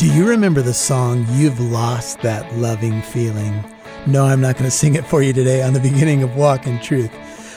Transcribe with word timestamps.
Do 0.00 0.10
you 0.10 0.26
remember 0.26 0.62
the 0.62 0.72
song, 0.72 1.26
You've 1.32 1.60
Lost 1.60 2.22
That 2.22 2.56
Loving 2.56 3.02
Feeling? 3.02 3.62
No, 4.06 4.24
I'm 4.24 4.40
not 4.40 4.54
going 4.54 4.64
to 4.64 4.70
sing 4.70 4.94
it 4.94 5.04
for 5.04 5.22
you 5.22 5.34
today 5.34 5.62
on 5.62 5.74
the 5.74 5.80
beginning 5.90 6.22
of 6.22 6.36
Walk 6.36 6.66
in 6.66 6.80
Truth. 6.80 7.12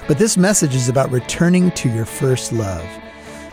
But 0.09 0.17
this 0.17 0.35
message 0.35 0.75
is 0.75 0.89
about 0.89 1.09
returning 1.09 1.71
to 1.71 1.89
your 1.89 2.03
first 2.03 2.51
love. 2.51 2.85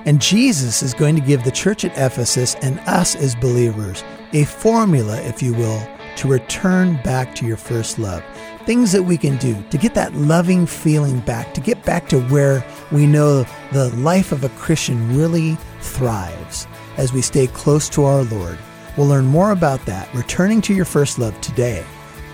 And 0.06 0.20
Jesus 0.20 0.82
is 0.82 0.92
going 0.92 1.14
to 1.14 1.20
give 1.20 1.44
the 1.44 1.52
church 1.52 1.84
at 1.84 1.96
Ephesus 1.96 2.56
and 2.62 2.80
us 2.80 3.14
as 3.14 3.36
believers 3.36 4.02
a 4.32 4.42
formula, 4.42 5.20
if 5.22 5.40
you 5.40 5.54
will, 5.54 5.88
to 6.16 6.26
return 6.26 7.00
back 7.04 7.36
to 7.36 7.46
your 7.46 7.56
first 7.56 7.96
love. 7.96 8.24
Things 8.66 8.90
that 8.90 9.04
we 9.04 9.16
can 9.16 9.36
do 9.36 9.62
to 9.70 9.78
get 9.78 9.94
that 9.94 10.16
loving 10.16 10.66
feeling 10.66 11.20
back, 11.20 11.54
to 11.54 11.60
get 11.60 11.84
back 11.84 12.08
to 12.08 12.20
where 12.22 12.66
we 12.90 13.06
know 13.06 13.44
the 13.70 13.90
life 13.98 14.32
of 14.32 14.42
a 14.42 14.48
Christian 14.48 15.16
really 15.16 15.56
thrives 15.78 16.66
as 16.96 17.12
we 17.12 17.22
stay 17.22 17.46
close 17.46 17.88
to 17.90 18.02
our 18.02 18.24
Lord. 18.24 18.58
We'll 19.00 19.08
learn 19.08 19.24
more 19.24 19.52
about 19.52 19.82
that, 19.86 20.14
returning 20.14 20.60
to 20.60 20.74
your 20.74 20.84
first 20.84 21.18
love 21.18 21.40
today 21.40 21.86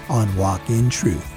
on 0.08 0.34
Walk 0.34 0.68
in 0.68 0.90
Truth. 0.90 1.32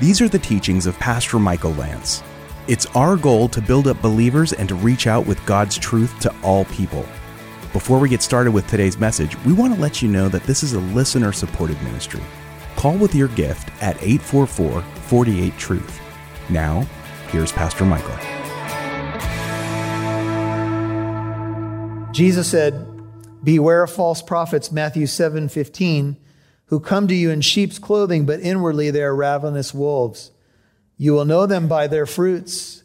These 0.00 0.22
are 0.22 0.28
the 0.30 0.38
teachings 0.38 0.86
of 0.86 0.98
Pastor 0.98 1.38
Michael 1.38 1.74
Lance. 1.74 2.22
It's 2.66 2.86
our 2.96 3.18
goal 3.18 3.46
to 3.50 3.60
build 3.60 3.88
up 3.88 4.00
believers 4.00 4.54
and 4.54 4.66
to 4.70 4.74
reach 4.74 5.06
out 5.06 5.26
with 5.26 5.44
God's 5.44 5.76
truth 5.76 6.18
to 6.20 6.34
all 6.42 6.64
people. 6.64 7.06
Before 7.74 7.98
we 7.98 8.08
get 8.08 8.22
started 8.22 8.52
with 8.52 8.66
today's 8.66 8.98
message, 8.98 9.36
we 9.44 9.52
want 9.52 9.74
to 9.74 9.80
let 9.82 10.00
you 10.00 10.08
know 10.08 10.30
that 10.30 10.44
this 10.44 10.62
is 10.62 10.72
a 10.72 10.80
listener 10.80 11.30
supported 11.30 11.76
ministry. 11.82 12.22
Call 12.74 12.96
with 12.96 13.14
your 13.14 13.28
gift 13.28 13.68
at 13.82 14.02
844 14.02 14.80
48 14.80 15.58
Truth. 15.58 16.00
Now, 16.48 16.86
here's 17.28 17.52
Pastor 17.52 17.84
Michael. 17.84 18.16
Jesus 22.14 22.50
said, 22.50 22.93
Beware 23.44 23.82
of 23.82 23.92
false 23.92 24.22
prophets, 24.22 24.72
Matthew 24.72 25.06
7 25.06 25.48
15, 25.48 26.16
who 26.66 26.80
come 26.80 27.06
to 27.08 27.14
you 27.14 27.30
in 27.30 27.42
sheep's 27.42 27.78
clothing, 27.78 28.24
but 28.24 28.40
inwardly 28.40 28.90
they 28.90 29.02
are 29.02 29.14
ravenous 29.14 29.74
wolves. 29.74 30.30
You 30.96 31.12
will 31.12 31.24
know 31.24 31.46
them 31.46 31.68
by 31.68 31.86
their 31.86 32.06
fruits. 32.06 32.82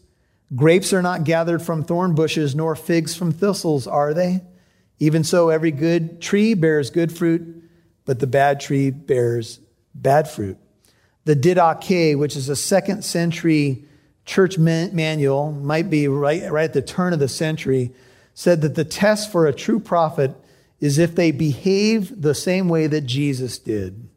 Grapes 0.56 0.92
are 0.94 1.02
not 1.02 1.24
gathered 1.24 1.62
from 1.62 1.84
thorn 1.84 2.16
bushes, 2.16 2.56
nor 2.56 2.76
figs 2.76 3.16
from 3.16 3.32
thistles, 3.32 3.88
are 3.88 4.14
they? 4.14 4.42
Even 5.00 5.24
so, 5.24 5.50
every 5.50 5.72
good 5.72 6.22
tree 6.22 6.54
bears 6.54 6.90
good 6.90 7.16
fruit, 7.16 7.64
but 8.06 8.20
the 8.20 8.28
bad 8.28 8.60
tree 8.60 8.90
bears 8.90 9.60
bad 9.96 10.30
fruit. 10.30 10.58
The 11.26 11.36
Didache, 11.36 12.18
which 12.18 12.36
is 12.36 12.50
a 12.50 12.56
second 12.56 13.04
century 13.04 13.86
church 14.26 14.58
manual, 14.58 15.52
might 15.52 15.90
be 15.90 16.08
right, 16.08 16.52
right 16.52 16.66
at 16.66 16.74
the 16.74 16.82
turn 16.82 17.14
of 17.14 17.20
the 17.20 17.28
century, 17.28 17.94
said 18.34 18.62
that 18.62 18.76
the 18.76 18.86
test 18.86 19.32
for 19.32 19.48
a 19.48 19.54
true 19.54 19.80
prophet 19.80 20.36
is 20.80 20.98
if 20.98 21.16
they 21.16 21.32
behave 21.32 22.22
the 22.22 22.36
same 22.36 22.70
way 22.70 22.88
that 22.88 23.02
Jesus 23.02 23.58
did. 23.58 24.08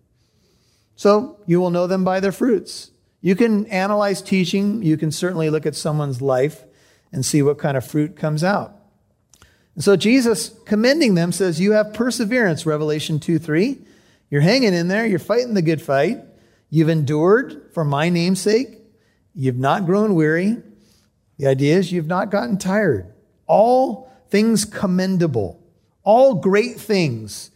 So 0.97 1.41
you 1.47 1.61
will 1.61 1.71
know 1.71 1.87
them 1.87 2.05
by 2.05 2.21
their 2.21 2.33
fruits. 2.33 2.91
You 3.21 3.37
can 3.37 3.67
analyze 3.67 4.23
teaching, 4.23 4.83
you 4.83 4.97
can 4.97 5.13
certainly 5.13 5.51
look 5.51 5.67
at 5.67 5.77
someone's 5.77 6.21
life 6.21 6.65
and 7.13 7.25
see 7.25 7.43
what 7.43 7.59
kind 7.59 7.77
of 7.77 7.87
fruit 7.87 8.17
comes 8.17 8.43
out. 8.43 8.77
And 9.75 9.83
so 9.83 9.97
Jesus, 9.97 10.51
commending 10.67 11.15
them, 11.15 11.33
says, 11.33 11.61
You 11.61 11.73
have 11.73 11.95
perseverance, 11.95 12.67
Revelation 12.67 13.21
2 13.21 13.39
3. 13.39 13.79
You're 14.31 14.41
hanging 14.41 14.75
in 14.75 14.89
there, 14.89 15.07
you're 15.07 15.19
fighting 15.19 15.55
the 15.55 15.63
good 15.63 15.83
fight. 15.83 16.19
You've 16.71 16.89
endured 16.89 17.71
for 17.75 17.85
my 17.85 18.09
name's 18.09 18.41
sake. 18.41 18.79
You've 19.35 19.59
not 19.59 19.87
grown 19.87 20.15
weary. 20.15 20.57
The 21.39 21.47
idea 21.47 21.77
is 21.77 21.93
you've 21.93 22.07
not 22.07 22.31
gotten 22.31 22.57
tired. 22.59 23.13
All 23.47 24.11
things 24.31 24.65
commendable 24.65 25.62
all 26.05 26.35
great 26.35 26.81
things 26.81 27.51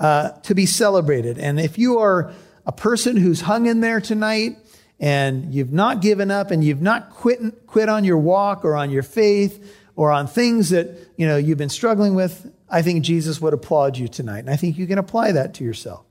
uh, 0.00 0.30
to 0.40 0.54
be 0.54 0.66
celebrated. 0.66 1.38
And 1.38 1.60
if 1.60 1.78
you 1.78 1.98
are 1.98 2.32
a 2.66 2.72
person 2.72 3.16
who's 3.16 3.42
hung 3.42 3.66
in 3.66 3.80
there 3.80 4.00
tonight 4.00 4.56
and 4.98 5.52
you've 5.54 5.72
not 5.72 6.00
given 6.00 6.30
up 6.30 6.50
and 6.50 6.62
you've 6.64 6.82
not 6.82 7.10
quit, 7.10 7.66
quit 7.66 7.88
on 7.88 8.04
your 8.04 8.18
walk 8.18 8.64
or 8.64 8.76
on 8.76 8.90
your 8.90 9.02
faith 9.02 9.76
or 9.94 10.10
on 10.10 10.26
things 10.26 10.70
that 10.70 10.96
you 11.16 11.26
know 11.26 11.36
you've 11.36 11.58
been 11.58 11.68
struggling 11.68 12.14
with, 12.14 12.50
I 12.68 12.82
think 12.82 13.04
Jesus 13.04 13.40
would 13.40 13.52
applaud 13.52 13.96
you 13.98 14.08
tonight. 14.08 14.40
And 14.40 14.50
I 14.50 14.56
think 14.56 14.78
you 14.78 14.86
can 14.86 14.98
apply 14.98 15.32
that 15.32 15.54
to 15.54 15.64
yourself. 15.64 16.04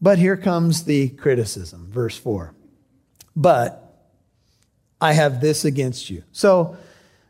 But 0.00 0.18
here 0.18 0.36
comes 0.36 0.84
the 0.84 1.08
criticism, 1.10 1.88
verse 1.90 2.18
4. 2.18 2.52
But 3.36 3.80
I 5.00 5.12
have 5.12 5.40
this 5.40 5.64
against 5.64 6.10
you. 6.10 6.24
So 6.32 6.76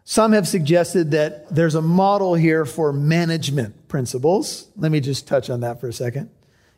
some 0.05 0.33
have 0.33 0.47
suggested 0.47 1.13
that 1.13 1.49
there's 1.55 1.75
a 1.75 1.81
model 1.81 2.35
here 2.35 2.67
for 2.67 2.93
management 2.93 3.89
principles. 3.89 4.69
Let 4.77 4.93
me 4.93 5.01
just 5.01 5.27
touch 5.27 5.49
on 5.49 5.61
that 5.61 5.81
for 5.81 5.89
a 5.89 5.93
second. 5.95 6.29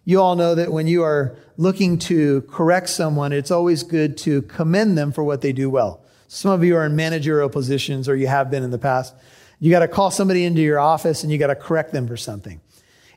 You 0.05 0.21
all 0.21 0.37
know 0.37 0.55
that 0.55 0.71
when 0.71 0.87
you 0.87 1.03
are 1.03 1.37
looking 1.57 1.99
to 1.99 2.43
correct 2.43 2.89
someone, 2.89 3.33
it's 3.33 3.51
always 3.51 3.83
good 3.83 4.17
to 4.19 4.43
commend 4.43 4.97
them 4.97 5.11
for 5.11 5.25
what 5.25 5.41
they 5.41 5.53
do 5.53 5.69
well. 5.69 6.05
Some 6.29 6.53
of 6.53 6.63
you 6.63 6.77
are 6.77 6.87
in 6.87 6.95
managerial 6.95 7.49
positions 7.49 8.09
or 8.09 8.15
you 8.15 8.29
have 8.29 8.49
been 8.49 8.63
in 8.63 8.71
the 8.71 8.79
past. 8.79 9.13
You 9.59 9.73
got 9.73 9.81
to 9.81 9.89
call 9.89 10.13
somebody 10.13 10.45
into 10.45 10.61
your 10.61 10.79
office 10.79 11.25
and 11.25 11.33
you 11.33 11.39
got 11.39 11.49
to 11.49 11.57
correct 11.57 11.93
them 11.93 12.07
for 12.07 12.17
something. 12.17 12.61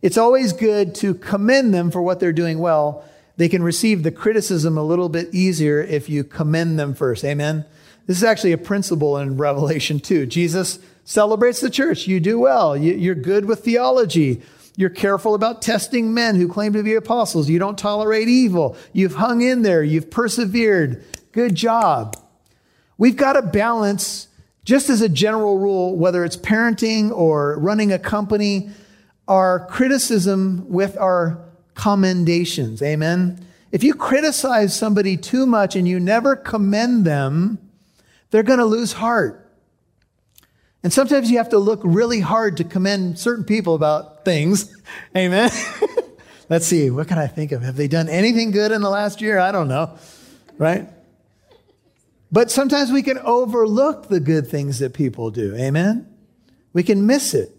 It's 0.01 0.17
always 0.17 0.53
good 0.53 0.95
to 0.95 1.13
commend 1.13 1.71
them 1.71 1.91
for 1.91 2.01
what 2.01 2.19
they're 2.19 2.33
doing 2.33 2.57
well. 2.57 3.05
They 3.37 3.49
can 3.49 3.61
receive 3.61 4.01
the 4.01 4.11
criticism 4.11 4.75
a 4.75 4.83
little 4.83 5.09
bit 5.09 5.33
easier 5.35 5.81
if 5.81 6.09
you 6.09 6.23
commend 6.23 6.79
them 6.79 6.95
first. 6.95 7.23
Amen. 7.23 7.65
This 8.09 8.17
is 8.17 8.23
actually 8.23 8.53
a 8.53 8.57
principle 8.57 9.19
in 9.19 9.37
Revelation 9.37 9.99
2. 9.99 10.25
Jesus 10.25 10.79
celebrates 11.03 11.61
the 11.61 11.69
church. 11.69 12.07
You 12.07 12.19
do 12.19 12.39
well. 12.39 12.75
You're 12.75 13.13
good 13.13 13.45
with 13.45 13.63
theology. 13.63 14.41
You're 14.75 14.89
careful 14.89 15.35
about 15.35 15.61
testing 15.61 16.11
men 16.11 16.35
who 16.35 16.47
claim 16.47 16.73
to 16.73 16.81
be 16.81 16.95
apostles. 16.95 17.51
You 17.51 17.59
don't 17.59 17.77
tolerate 17.77 18.27
evil. 18.27 18.75
You've 18.93 19.13
hung 19.13 19.41
in 19.41 19.61
there. 19.61 19.83
You've 19.83 20.09
persevered. 20.09 21.03
Good 21.33 21.53
job. 21.53 22.17
We've 22.97 23.15
got 23.15 23.33
to 23.33 23.43
balance, 23.43 24.27
just 24.63 24.89
as 24.89 25.01
a 25.01 25.09
general 25.09 25.59
rule, 25.59 25.95
whether 25.95 26.25
it's 26.25 26.35
parenting 26.35 27.11
or 27.11 27.59
running 27.59 27.91
a 27.91 27.99
company, 27.99 28.71
our 29.27 29.67
criticism 29.67 30.67
with 30.67 30.97
our 30.97 31.37
commendations. 31.75 32.81
Amen. 32.81 33.45
If 33.71 33.83
you 33.83 33.93
criticize 33.93 34.75
somebody 34.75 35.15
too 35.15 35.45
much 35.45 35.75
and 35.75 35.87
you 35.87 35.99
never 35.99 36.35
commend 36.35 37.05
them, 37.05 37.59
they're 38.31 38.43
going 38.43 38.59
to 38.59 38.65
lose 38.65 38.93
heart. 38.93 39.45
And 40.83 40.93
sometimes 40.93 41.29
you 41.29 41.37
have 41.37 41.49
to 41.49 41.59
look 41.59 41.81
really 41.83 42.19
hard 42.19 42.57
to 42.57 42.63
commend 42.63 43.19
certain 43.19 43.43
people 43.43 43.75
about 43.75 44.23
things. 44.23 44.73
Amen. 45.17 45.51
Let's 46.49 46.65
see, 46.65 46.89
what 46.89 47.07
can 47.07 47.17
I 47.17 47.27
think 47.27 47.51
of? 47.51 47.61
Have 47.61 47.75
they 47.75 47.87
done 47.87 48.09
anything 48.09 48.51
good 48.51 48.71
in 48.71 48.81
the 48.81 48.89
last 48.89 49.21
year? 49.21 49.37
I 49.37 49.51
don't 49.51 49.67
know. 49.67 49.97
Right? 50.57 50.89
But 52.31 52.49
sometimes 52.49 52.91
we 52.91 53.03
can 53.03 53.17
overlook 53.19 54.07
the 54.07 54.19
good 54.19 54.47
things 54.47 54.79
that 54.79 54.93
people 54.93 55.31
do. 55.31 55.55
Amen? 55.55 56.07
We 56.73 56.83
can 56.83 57.05
miss 57.05 57.33
it. 57.33 57.55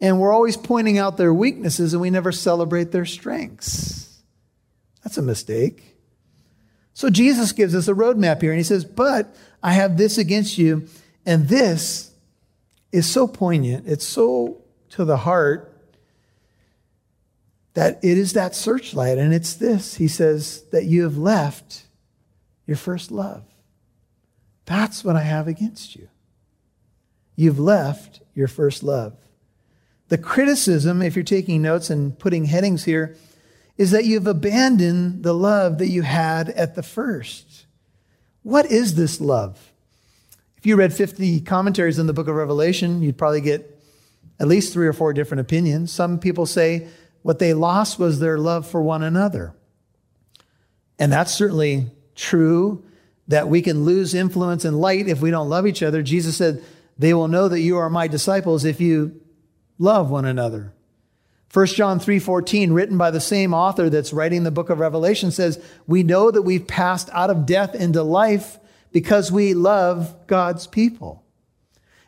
And 0.00 0.20
we're 0.20 0.32
always 0.32 0.56
pointing 0.56 0.98
out 0.98 1.16
their 1.16 1.32
weaknesses 1.32 1.94
and 1.94 2.02
we 2.02 2.10
never 2.10 2.32
celebrate 2.32 2.92
their 2.92 3.06
strengths. 3.06 4.22
That's 5.02 5.18
a 5.18 5.22
mistake. 5.22 5.96
So 6.92 7.10
Jesus 7.10 7.52
gives 7.52 7.74
us 7.74 7.88
a 7.88 7.92
roadmap 7.92 8.40
here 8.40 8.52
and 8.52 8.58
he 8.58 8.64
says, 8.64 8.84
But 8.84 9.34
I 9.64 9.72
have 9.72 9.96
this 9.96 10.18
against 10.18 10.58
you. 10.58 10.86
And 11.24 11.48
this 11.48 12.12
is 12.92 13.10
so 13.10 13.26
poignant. 13.26 13.88
It's 13.88 14.06
so 14.06 14.62
to 14.90 15.06
the 15.06 15.16
heart 15.16 15.70
that 17.72 17.98
it 18.04 18.18
is 18.18 18.34
that 18.34 18.54
searchlight. 18.54 19.16
And 19.16 19.32
it's 19.32 19.54
this 19.54 19.94
He 19.94 20.06
says, 20.06 20.62
that 20.70 20.84
you 20.84 21.02
have 21.02 21.16
left 21.16 21.84
your 22.66 22.76
first 22.76 23.10
love. 23.10 23.42
That's 24.66 25.02
what 25.02 25.16
I 25.16 25.22
have 25.22 25.48
against 25.48 25.96
you. 25.96 26.08
You've 27.34 27.58
left 27.58 28.20
your 28.34 28.48
first 28.48 28.82
love. 28.82 29.16
The 30.08 30.18
criticism, 30.18 31.00
if 31.00 31.16
you're 31.16 31.24
taking 31.24 31.62
notes 31.62 31.88
and 31.88 32.16
putting 32.18 32.44
headings 32.44 32.84
here, 32.84 33.16
is 33.76 33.90
that 33.90 34.04
you've 34.04 34.26
abandoned 34.26 35.24
the 35.24 35.32
love 35.32 35.78
that 35.78 35.88
you 35.88 36.02
had 36.02 36.50
at 36.50 36.74
the 36.74 36.82
first. 36.82 37.63
What 38.44 38.66
is 38.66 38.94
this 38.94 39.20
love? 39.22 39.72
If 40.58 40.66
you 40.66 40.76
read 40.76 40.92
50 40.92 41.40
commentaries 41.40 41.98
in 41.98 42.06
the 42.06 42.12
book 42.12 42.28
of 42.28 42.34
Revelation, 42.34 43.02
you'd 43.02 43.16
probably 43.16 43.40
get 43.40 43.82
at 44.38 44.46
least 44.46 44.72
three 44.72 44.86
or 44.86 44.92
four 44.92 45.14
different 45.14 45.40
opinions. 45.40 45.90
Some 45.90 46.18
people 46.18 46.44
say 46.44 46.88
what 47.22 47.38
they 47.38 47.54
lost 47.54 47.98
was 47.98 48.20
their 48.20 48.38
love 48.38 48.66
for 48.66 48.82
one 48.82 49.02
another. 49.02 49.54
And 50.98 51.10
that's 51.10 51.32
certainly 51.32 51.86
true 52.14 52.84
that 53.28 53.48
we 53.48 53.62
can 53.62 53.84
lose 53.84 54.12
influence 54.12 54.66
and 54.66 54.78
light 54.78 55.08
if 55.08 55.22
we 55.22 55.30
don't 55.30 55.48
love 55.48 55.66
each 55.66 55.82
other. 55.82 56.02
Jesus 56.02 56.36
said, 56.36 56.62
They 56.98 57.14
will 57.14 57.28
know 57.28 57.48
that 57.48 57.60
you 57.60 57.78
are 57.78 57.88
my 57.88 58.08
disciples 58.08 58.66
if 58.66 58.78
you 58.78 59.22
love 59.78 60.10
one 60.10 60.26
another. 60.26 60.73
1 61.54 61.76
John 61.76 62.00
3:14 62.00 62.72
written 62.72 62.98
by 62.98 63.12
the 63.12 63.20
same 63.20 63.54
author 63.54 63.88
that's 63.88 64.12
writing 64.12 64.42
the 64.42 64.50
book 64.50 64.70
of 64.70 64.80
Revelation 64.80 65.30
says, 65.30 65.60
"We 65.86 66.02
know 66.02 66.32
that 66.32 66.42
we've 66.42 66.66
passed 66.66 67.08
out 67.12 67.30
of 67.30 67.46
death 67.46 67.76
into 67.76 68.02
life 68.02 68.58
because 68.90 69.30
we 69.30 69.54
love 69.54 70.16
God's 70.26 70.66
people." 70.66 71.22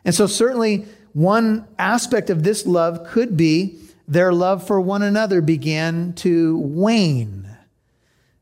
And 0.03 0.13
so 0.13 0.27
certainly 0.27 0.85
one 1.13 1.63
aspect 1.79 2.29
of 2.29 2.43
this 2.43 2.67
love 2.67 3.07
could 3.07 3.37
be 3.37 3.77
their 4.05 4.33
love 4.33 4.67
for 4.67 4.81
one 4.81 5.01
another 5.01 5.39
began 5.39 6.11
to 6.17 6.57
wane. 6.57 7.47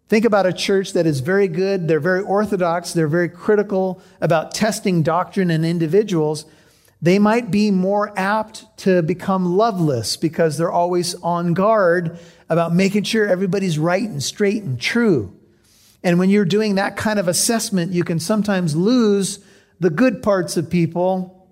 Think 0.10 0.26
about 0.26 0.48
a 0.48 0.54
church 0.54 0.94
that 0.94 1.06
is 1.06 1.20
very 1.20 1.48
good, 1.48 1.88
they're 1.88 2.00
very 2.00 2.24
orthodox, 2.24 2.94
they're 2.94 3.08
very 3.08 3.30
critical 3.30 4.02
about 4.22 4.56
testing 4.56 5.04
doctrine 5.04 5.52
and 5.52 5.64
individuals. 5.64 6.46
They 7.02 7.20
might 7.20 7.52
be 7.52 7.72
more 7.72 8.18
apt 8.18 8.66
to 8.80 9.02
become 9.02 9.58
loveless 9.58 10.18
because 10.18 10.58
they're 10.58 10.72
always 10.72 11.14
on 11.16 11.54
guard 11.54 12.18
about 12.50 12.74
making 12.74 13.04
sure 13.04 13.28
everybody's 13.28 13.78
right 13.78 14.08
and 14.08 14.24
straight 14.24 14.64
and 14.64 14.80
true. 14.80 15.38
And 16.04 16.20
when 16.20 16.30
you're 16.30 16.46
doing 16.46 16.76
that 16.76 16.98
kind 16.98 17.20
of 17.20 17.28
assessment, 17.28 17.92
you 17.92 18.04
can 18.04 18.20
sometimes 18.20 18.76
lose 18.76 19.40
the 19.80 19.90
good 19.90 20.24
parts 20.24 20.56
of 20.56 20.70
people 20.70 21.50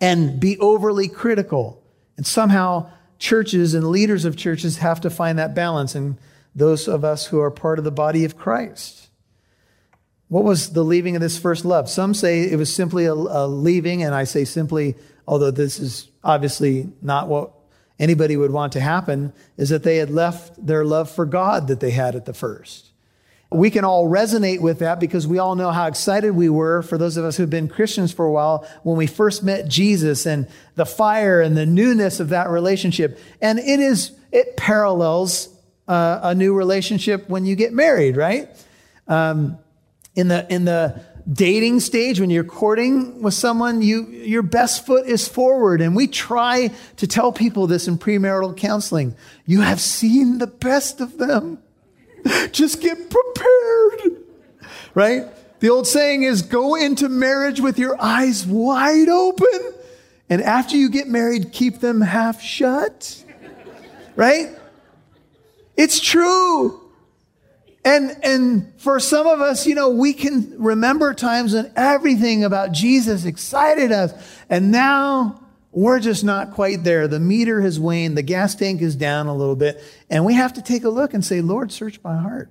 and 0.00 0.40
be 0.40 0.58
overly 0.58 1.08
critical. 1.08 1.82
And 2.16 2.26
somehow, 2.26 2.90
churches 3.18 3.74
and 3.74 3.88
leaders 3.88 4.24
of 4.24 4.36
churches 4.36 4.78
have 4.78 5.00
to 5.02 5.10
find 5.10 5.38
that 5.38 5.54
balance, 5.54 5.94
and 5.94 6.18
those 6.54 6.88
of 6.88 7.04
us 7.04 7.26
who 7.26 7.40
are 7.40 7.50
part 7.50 7.78
of 7.78 7.84
the 7.84 7.92
body 7.92 8.24
of 8.24 8.36
Christ. 8.36 9.08
What 10.32 10.44
was 10.44 10.72
the 10.72 10.82
leaving 10.82 11.14
of 11.14 11.20
this 11.20 11.36
first 11.36 11.66
love? 11.66 11.90
Some 11.90 12.14
say 12.14 12.50
it 12.50 12.56
was 12.56 12.74
simply 12.74 13.04
a, 13.04 13.12
a 13.12 13.46
leaving, 13.46 14.02
and 14.02 14.14
I 14.14 14.24
say 14.24 14.46
simply, 14.46 14.94
although 15.28 15.50
this 15.50 15.78
is 15.78 16.08
obviously 16.24 16.90
not 17.02 17.28
what 17.28 17.50
anybody 17.98 18.38
would 18.38 18.50
want 18.50 18.72
to 18.72 18.80
happen, 18.80 19.34
is 19.58 19.68
that 19.68 19.82
they 19.82 19.98
had 19.98 20.08
left 20.08 20.66
their 20.66 20.86
love 20.86 21.10
for 21.10 21.26
God 21.26 21.68
that 21.68 21.80
they 21.80 21.90
had 21.90 22.14
at 22.14 22.24
the 22.24 22.32
first. 22.32 22.92
We 23.50 23.68
can 23.68 23.84
all 23.84 24.08
resonate 24.08 24.62
with 24.62 24.78
that 24.78 24.98
because 24.98 25.26
we 25.26 25.38
all 25.38 25.54
know 25.54 25.70
how 25.70 25.86
excited 25.86 26.30
we 26.30 26.48
were, 26.48 26.80
for 26.80 26.96
those 26.96 27.18
of 27.18 27.26
us 27.26 27.36
who've 27.36 27.50
been 27.50 27.68
Christians 27.68 28.10
for 28.10 28.24
a 28.24 28.32
while, 28.32 28.66
when 28.84 28.96
we 28.96 29.06
first 29.06 29.42
met 29.42 29.68
Jesus 29.68 30.24
and 30.24 30.48
the 30.76 30.86
fire 30.86 31.42
and 31.42 31.58
the 31.58 31.66
newness 31.66 32.20
of 32.20 32.30
that 32.30 32.48
relationship. 32.48 33.18
And 33.42 33.58
it 33.58 33.80
is, 33.80 34.12
it 34.32 34.56
parallels 34.56 35.54
uh, 35.86 36.20
a 36.22 36.34
new 36.34 36.54
relationship 36.54 37.28
when 37.28 37.44
you 37.44 37.54
get 37.54 37.74
married, 37.74 38.16
right? 38.16 38.48
Um, 39.06 39.58
in 40.14 40.28
the, 40.28 40.46
in 40.52 40.64
the 40.64 41.02
dating 41.30 41.80
stage, 41.80 42.20
when 42.20 42.30
you're 42.30 42.44
courting 42.44 43.22
with 43.22 43.34
someone, 43.34 43.82
you, 43.82 44.06
your 44.06 44.42
best 44.42 44.84
foot 44.86 45.06
is 45.06 45.28
forward. 45.28 45.80
And 45.80 45.94
we 45.94 46.06
try 46.06 46.70
to 46.96 47.06
tell 47.06 47.32
people 47.32 47.66
this 47.66 47.88
in 47.88 47.98
premarital 47.98 48.56
counseling. 48.56 49.16
You 49.46 49.60
have 49.60 49.80
seen 49.80 50.38
the 50.38 50.46
best 50.46 51.00
of 51.00 51.18
them. 51.18 51.58
Just 52.52 52.80
get 52.80 53.10
prepared. 53.10 54.24
Right? 54.94 55.24
The 55.60 55.70
old 55.70 55.86
saying 55.86 56.24
is 56.24 56.42
go 56.42 56.74
into 56.74 57.08
marriage 57.08 57.60
with 57.60 57.78
your 57.78 58.00
eyes 58.00 58.46
wide 58.46 59.08
open. 59.08 59.74
And 60.28 60.42
after 60.42 60.76
you 60.76 60.90
get 60.90 61.08
married, 61.08 61.52
keep 61.52 61.80
them 61.80 62.00
half 62.00 62.42
shut. 62.42 63.24
Right? 64.16 64.50
It's 65.76 66.00
true. 66.00 66.81
And, 67.84 68.16
and 68.22 68.72
for 68.80 69.00
some 69.00 69.26
of 69.26 69.40
us, 69.40 69.66
you 69.66 69.74
know, 69.74 69.90
we 69.90 70.12
can 70.12 70.54
remember 70.58 71.14
times 71.14 71.52
when 71.52 71.72
everything 71.74 72.44
about 72.44 72.72
Jesus 72.72 73.24
excited 73.24 73.90
us. 73.90 74.12
And 74.48 74.70
now 74.70 75.42
we're 75.72 75.98
just 75.98 76.22
not 76.22 76.52
quite 76.52 76.84
there. 76.84 77.08
The 77.08 77.18
meter 77.18 77.60
has 77.60 77.80
waned. 77.80 78.16
The 78.16 78.22
gas 78.22 78.54
tank 78.54 78.82
is 78.82 78.94
down 78.94 79.26
a 79.26 79.34
little 79.34 79.56
bit. 79.56 79.82
And 80.08 80.24
we 80.24 80.34
have 80.34 80.52
to 80.54 80.62
take 80.62 80.84
a 80.84 80.90
look 80.90 81.12
and 81.12 81.24
say, 81.24 81.40
Lord, 81.40 81.72
search 81.72 81.98
my 82.04 82.16
heart. 82.16 82.50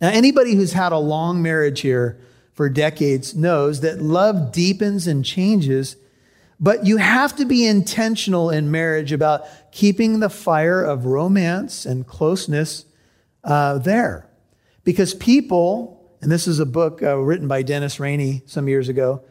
Now, 0.00 0.10
anybody 0.10 0.54
who's 0.54 0.72
had 0.72 0.92
a 0.92 0.98
long 0.98 1.42
marriage 1.42 1.80
here 1.80 2.20
for 2.52 2.68
decades 2.68 3.34
knows 3.34 3.80
that 3.80 4.00
love 4.00 4.52
deepens 4.52 5.06
and 5.06 5.24
changes, 5.24 5.96
but 6.58 6.86
you 6.86 6.98
have 6.98 7.34
to 7.36 7.44
be 7.44 7.66
intentional 7.66 8.50
in 8.50 8.70
marriage 8.70 9.12
about 9.12 9.46
keeping 9.72 10.20
the 10.20 10.30
fire 10.30 10.82
of 10.82 11.06
romance 11.06 11.84
and 11.84 12.06
closeness 12.06 12.84
uh, 13.44 13.78
there. 13.78 14.28
Because 14.84 15.14
people, 15.14 16.16
and 16.20 16.30
this 16.30 16.46
is 16.46 16.58
a 16.58 16.66
book 16.66 17.02
uh, 17.02 17.16
written 17.16 17.48
by 17.48 17.62
Dennis 17.62 18.00
Rainey 18.00 18.42
some 18.46 18.68
years 18.68 18.88
ago, 18.88 19.22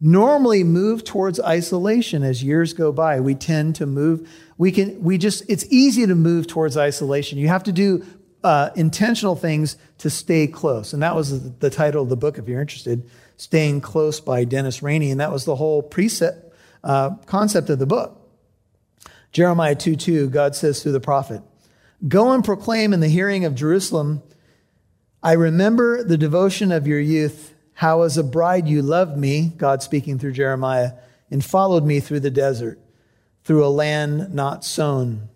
normally 0.00 0.64
move 0.64 1.04
towards 1.04 1.38
isolation 1.40 2.22
as 2.22 2.42
years 2.42 2.72
go 2.72 2.90
by. 2.90 3.20
We 3.20 3.34
tend 3.34 3.76
to 3.76 3.86
move, 3.86 4.28
we 4.56 4.72
can, 4.72 5.02
we 5.02 5.18
just, 5.18 5.44
it's 5.48 5.66
easy 5.70 6.06
to 6.06 6.14
move 6.14 6.46
towards 6.46 6.76
isolation. 6.76 7.38
You 7.38 7.48
have 7.48 7.64
to 7.64 7.72
do 7.72 8.04
uh, 8.42 8.70
intentional 8.76 9.36
things 9.36 9.76
to 9.98 10.08
stay 10.08 10.46
close. 10.46 10.94
And 10.94 11.02
that 11.02 11.14
was 11.14 11.58
the 11.58 11.70
title 11.70 12.02
of 12.02 12.08
the 12.08 12.16
book, 12.16 12.38
if 12.38 12.48
you're 12.48 12.60
interested, 12.60 13.08
Staying 13.36 13.82
Close 13.82 14.20
by 14.20 14.44
Dennis 14.44 14.82
Rainey. 14.82 15.10
And 15.10 15.20
that 15.20 15.32
was 15.32 15.44
the 15.44 15.56
whole 15.56 15.82
precept, 15.82 16.54
uh, 16.82 17.16
concept 17.26 17.68
of 17.68 17.78
the 17.78 17.86
book. 17.86 18.16
Jeremiah 19.32 19.74
2 19.74 19.96
2, 19.96 20.30
God 20.30 20.56
says 20.56 20.82
through 20.82 20.92
the 20.92 21.00
prophet, 21.00 21.42
Go 22.06 22.32
and 22.32 22.44
proclaim 22.44 22.92
in 22.92 23.00
the 23.00 23.08
hearing 23.08 23.44
of 23.44 23.54
Jerusalem, 23.54 24.22
I 25.22 25.32
remember 25.32 26.02
the 26.02 26.16
devotion 26.16 26.72
of 26.72 26.86
your 26.86 27.00
youth, 27.00 27.54
how 27.74 28.02
as 28.02 28.16
a 28.16 28.24
bride 28.24 28.66
you 28.66 28.80
loved 28.80 29.18
me, 29.18 29.52
God 29.56 29.82
speaking 29.82 30.18
through 30.18 30.32
Jeremiah, 30.32 30.92
and 31.30 31.44
followed 31.44 31.84
me 31.84 32.00
through 32.00 32.20
the 32.20 32.30
desert, 32.30 32.78
through 33.44 33.64
a 33.64 33.68
land 33.68 34.32
not 34.34 34.64
sown. 34.64 35.28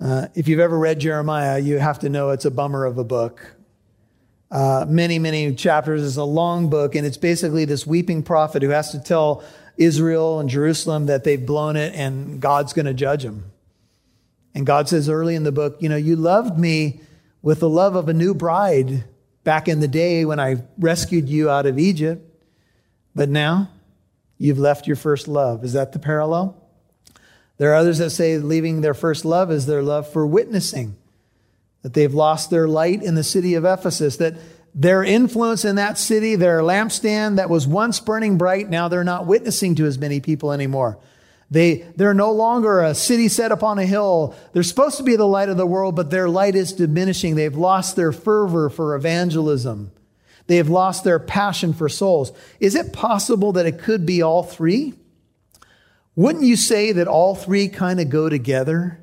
Uh, 0.00 0.28
if 0.34 0.48
you've 0.48 0.60
ever 0.60 0.78
read 0.78 0.98
Jeremiah, 0.98 1.58
you 1.58 1.78
have 1.78 1.98
to 1.98 2.08
know 2.08 2.30
it's 2.30 2.46
a 2.46 2.50
bummer 2.50 2.86
of 2.86 2.96
a 2.96 3.04
book. 3.04 3.54
Uh, 4.50 4.86
many, 4.88 5.18
many 5.18 5.54
chapters. 5.54 6.02
It's 6.04 6.16
a 6.16 6.24
long 6.24 6.70
book, 6.70 6.94
and 6.94 7.06
it's 7.06 7.18
basically 7.18 7.66
this 7.66 7.86
weeping 7.86 8.22
prophet 8.22 8.62
who 8.62 8.70
has 8.70 8.92
to 8.92 8.98
tell 8.98 9.44
Israel 9.76 10.40
and 10.40 10.48
Jerusalem 10.48 11.06
that 11.06 11.24
they've 11.24 11.44
blown 11.44 11.76
it 11.76 11.94
and 11.94 12.40
God's 12.40 12.72
going 12.72 12.86
to 12.86 12.94
judge 12.94 13.24
them. 13.24 13.52
And 14.54 14.66
God 14.66 14.88
says 14.88 15.08
early 15.08 15.34
in 15.34 15.44
the 15.44 15.52
book, 15.52 15.76
you 15.80 15.88
know, 15.88 15.96
you 15.96 16.16
loved 16.16 16.58
me 16.58 17.00
with 17.42 17.60
the 17.60 17.68
love 17.68 17.94
of 17.94 18.08
a 18.08 18.14
new 18.14 18.34
bride 18.34 19.04
back 19.44 19.68
in 19.68 19.80
the 19.80 19.88
day 19.88 20.24
when 20.24 20.40
I 20.40 20.62
rescued 20.78 21.28
you 21.28 21.48
out 21.48 21.66
of 21.66 21.78
Egypt, 21.78 22.22
but 23.14 23.28
now 23.28 23.70
you've 24.38 24.58
left 24.58 24.86
your 24.86 24.96
first 24.96 25.28
love. 25.28 25.64
Is 25.64 25.72
that 25.72 25.92
the 25.92 25.98
parallel? 25.98 26.56
There 27.58 27.72
are 27.72 27.76
others 27.76 27.98
that 27.98 28.10
say 28.10 28.38
leaving 28.38 28.80
their 28.80 28.94
first 28.94 29.24
love 29.24 29.50
is 29.50 29.66
their 29.66 29.82
love 29.82 30.10
for 30.10 30.26
witnessing, 30.26 30.96
that 31.82 31.94
they've 31.94 32.12
lost 32.12 32.50
their 32.50 32.66
light 32.66 33.02
in 33.02 33.14
the 33.14 33.24
city 33.24 33.54
of 33.54 33.64
Ephesus, 33.64 34.16
that 34.16 34.34
their 34.74 35.02
influence 35.02 35.64
in 35.64 35.76
that 35.76 35.98
city, 35.98 36.36
their 36.36 36.60
lampstand 36.60 37.36
that 37.36 37.50
was 37.50 37.66
once 37.66 38.00
burning 38.00 38.38
bright, 38.38 38.68
now 38.70 38.88
they're 38.88 39.04
not 39.04 39.26
witnessing 39.26 39.74
to 39.74 39.86
as 39.86 39.98
many 39.98 40.20
people 40.20 40.52
anymore. 40.52 40.98
They, 41.50 41.86
they're 41.96 42.14
no 42.14 42.30
longer 42.30 42.80
a 42.80 42.94
city 42.94 43.28
set 43.28 43.50
upon 43.50 43.78
a 43.78 43.86
hill. 43.86 44.36
They're 44.52 44.62
supposed 44.62 44.98
to 44.98 45.02
be 45.02 45.16
the 45.16 45.26
light 45.26 45.48
of 45.48 45.56
the 45.56 45.66
world, 45.66 45.96
but 45.96 46.10
their 46.10 46.28
light 46.28 46.54
is 46.54 46.72
diminishing. 46.72 47.34
They've 47.34 47.56
lost 47.56 47.96
their 47.96 48.12
fervor 48.12 48.70
for 48.70 48.94
evangelism. 48.94 49.90
They 50.46 50.56
have 50.56 50.68
lost 50.68 51.02
their 51.02 51.18
passion 51.18 51.72
for 51.72 51.88
souls. 51.88 52.32
Is 52.60 52.74
it 52.74 52.92
possible 52.92 53.52
that 53.52 53.66
it 53.66 53.78
could 53.80 54.06
be 54.06 54.22
all 54.22 54.44
three? 54.44 54.94
Wouldn't 56.14 56.44
you 56.44 56.56
say 56.56 56.92
that 56.92 57.08
all 57.08 57.34
three 57.34 57.68
kind 57.68 58.00
of 58.00 58.10
go 58.10 58.28
together? 58.28 59.00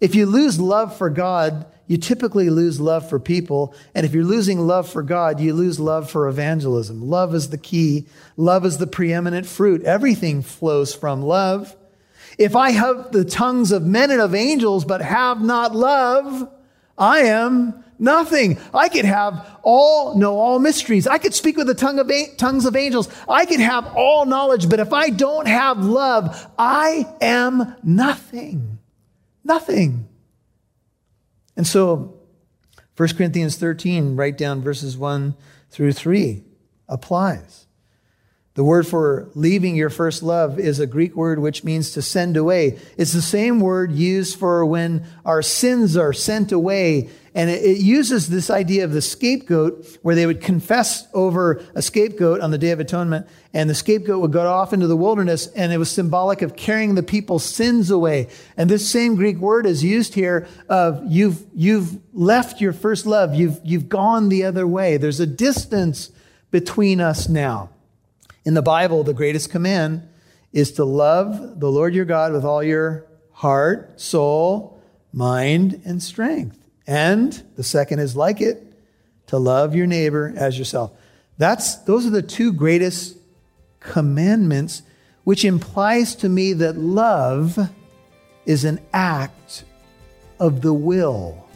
If 0.00 0.14
you 0.14 0.26
lose 0.26 0.58
love 0.60 0.96
for 0.96 1.10
God, 1.10 1.66
you 1.86 1.96
typically 1.98 2.48
lose 2.48 2.80
love 2.80 3.08
for 3.08 3.18
people. 3.18 3.74
And 3.94 4.06
if 4.06 4.14
you're 4.14 4.24
losing 4.24 4.60
love 4.60 4.88
for 4.88 5.02
God, 5.02 5.40
you 5.40 5.52
lose 5.52 5.80
love 5.80 6.10
for 6.10 6.28
evangelism. 6.28 7.08
Love 7.08 7.34
is 7.34 7.50
the 7.50 7.58
key. 7.58 8.06
Love 8.36 8.64
is 8.64 8.78
the 8.78 8.86
preeminent 8.86 9.46
fruit. 9.46 9.82
Everything 9.82 10.42
flows 10.42 10.94
from 10.94 11.22
love. 11.22 11.76
If 12.38 12.56
I 12.56 12.70
have 12.70 13.12
the 13.12 13.24
tongues 13.24 13.72
of 13.72 13.82
men 13.82 14.10
and 14.10 14.20
of 14.20 14.34
angels, 14.34 14.84
but 14.84 15.02
have 15.02 15.42
not 15.42 15.74
love, 15.74 16.48
I 16.96 17.20
am 17.20 17.84
nothing. 17.98 18.58
I 18.72 18.88
could 18.88 19.04
have 19.04 19.58
all, 19.62 20.16
know 20.16 20.38
all 20.38 20.58
mysteries. 20.58 21.06
I 21.06 21.18
could 21.18 21.34
speak 21.34 21.56
with 21.56 21.66
the 21.66 21.74
tongue 21.74 21.98
of 21.98 22.10
tongues 22.36 22.64
of 22.64 22.76
angels. 22.76 23.08
I 23.28 23.44
could 23.44 23.60
have 23.60 23.86
all 23.94 24.24
knowledge, 24.24 24.68
but 24.68 24.80
if 24.80 24.92
I 24.92 25.10
don't 25.10 25.46
have 25.46 25.84
love, 25.84 26.50
I 26.58 27.06
am 27.20 27.76
nothing. 27.82 28.78
Nothing. 29.44 30.08
And 31.56 31.66
so, 31.66 32.14
1 32.96 33.08
Corinthians 33.16 33.56
13, 33.56 34.16
write 34.16 34.38
down 34.38 34.62
verses 34.62 34.96
1 34.96 35.34
through 35.70 35.92
3, 35.92 36.44
applies. 36.88 37.66
The 38.54 38.64
word 38.64 38.86
for 38.86 39.30
leaving 39.34 39.76
your 39.76 39.88
first 39.88 40.22
love 40.22 40.58
is 40.58 40.78
a 40.78 40.86
Greek 40.86 41.16
word 41.16 41.38
which 41.38 41.64
means 41.64 41.92
to 41.92 42.02
send 42.02 42.36
away. 42.36 42.78
It's 42.98 43.12
the 43.12 43.22
same 43.22 43.60
word 43.60 43.92
used 43.92 44.38
for 44.38 44.66
when 44.66 45.06
our 45.24 45.40
sins 45.40 45.96
are 45.96 46.12
sent 46.12 46.52
away 46.52 47.08
and 47.34 47.48
it, 47.48 47.78
uses 47.78 48.28
this 48.28 48.50
idea 48.50 48.84
of 48.84 48.92
the 48.92 49.00
scapegoat, 49.00 49.98
where 50.02 50.14
they 50.14 50.26
would 50.26 50.40
confess 50.40 51.06
over 51.14 51.64
a 51.74 51.80
scapegoat 51.80 52.40
on 52.40 52.50
the 52.50 52.58
Day 52.58 52.70
of 52.70 52.80
Atonement, 52.80 53.26
and 53.54 53.70
the 53.70 53.74
scapegoat 53.74 54.20
would 54.20 54.32
go 54.32 54.46
off 54.46 54.72
into 54.72 54.86
the 54.86 54.96
wilderness, 54.96 55.46
and 55.48 55.72
it 55.72 55.78
was 55.78 55.90
symbolic 55.90 56.42
of 56.42 56.56
carrying 56.56 56.94
the 56.94 57.02
people's 57.02 57.44
sins 57.44 57.90
away. 57.90 58.28
And 58.56 58.68
this 58.68 58.88
same 58.88 59.16
Greek 59.16 59.38
word 59.38 59.66
is 59.66 59.82
used 59.82 60.14
here 60.14 60.46
of 60.68 61.02
you've, 61.06 61.42
you've 61.54 61.98
left 62.12 62.60
your 62.60 62.72
first 62.72 63.06
love, 63.06 63.34
you've, 63.34 63.60
you've 63.64 63.88
gone 63.88 64.28
the 64.28 64.44
other 64.44 64.66
way. 64.66 64.96
There's 64.96 65.20
a 65.20 65.26
distance 65.26 66.10
between 66.50 67.00
us 67.00 67.28
now. 67.28 67.70
In 68.44 68.54
the 68.54 68.62
Bible, 68.62 69.04
the 69.04 69.14
greatest 69.14 69.50
command 69.50 70.08
is 70.52 70.72
to 70.72 70.84
love 70.84 71.60
the 71.60 71.70
Lord 71.70 71.94
your 71.94 72.04
God 72.04 72.32
with 72.32 72.44
all 72.44 72.62
your 72.62 73.06
heart, 73.32 73.98
soul, 74.00 74.82
mind, 75.12 75.80
and 75.84 76.02
strength. 76.02 76.61
And 76.92 77.32
the 77.56 77.62
second 77.62 78.00
is 78.00 78.14
like 78.16 78.42
it, 78.42 78.62
to 79.28 79.38
love 79.38 79.74
your 79.74 79.86
neighbor 79.86 80.30
as 80.36 80.58
yourself. 80.58 80.92
That's, 81.38 81.76
those 81.76 82.04
are 82.04 82.10
the 82.10 82.20
two 82.20 82.52
greatest 82.52 83.16
commandments, 83.80 84.82
which 85.24 85.42
implies 85.42 86.14
to 86.16 86.28
me 86.28 86.52
that 86.52 86.76
love 86.76 87.58
is 88.44 88.66
an 88.66 88.78
act 88.92 89.64
of 90.38 90.60
the 90.60 90.74
will. 90.74 91.48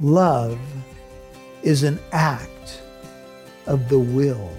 Love 0.00 0.60
is 1.62 1.82
an 1.82 1.98
act 2.12 2.82
of 3.64 3.88
the 3.88 3.98
will. 3.98 4.50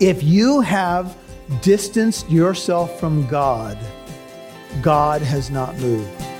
If 0.00 0.22
you 0.22 0.60
have 0.60 1.16
distanced 1.62 2.28
yourself 2.28 3.00
from 3.00 3.26
God, 3.26 3.78
God 4.82 5.22
has 5.22 5.48
not 5.50 5.74
moved. 5.78 6.35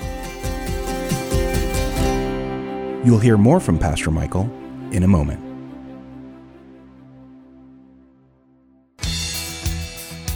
You'll 3.07 3.19
hear 3.19 3.37
more 3.37 3.61
from 3.61 3.79
Pastor 3.79 4.11
Michael 4.11 4.51
in 4.91 5.03
a 5.03 5.07
moment. 5.07 5.39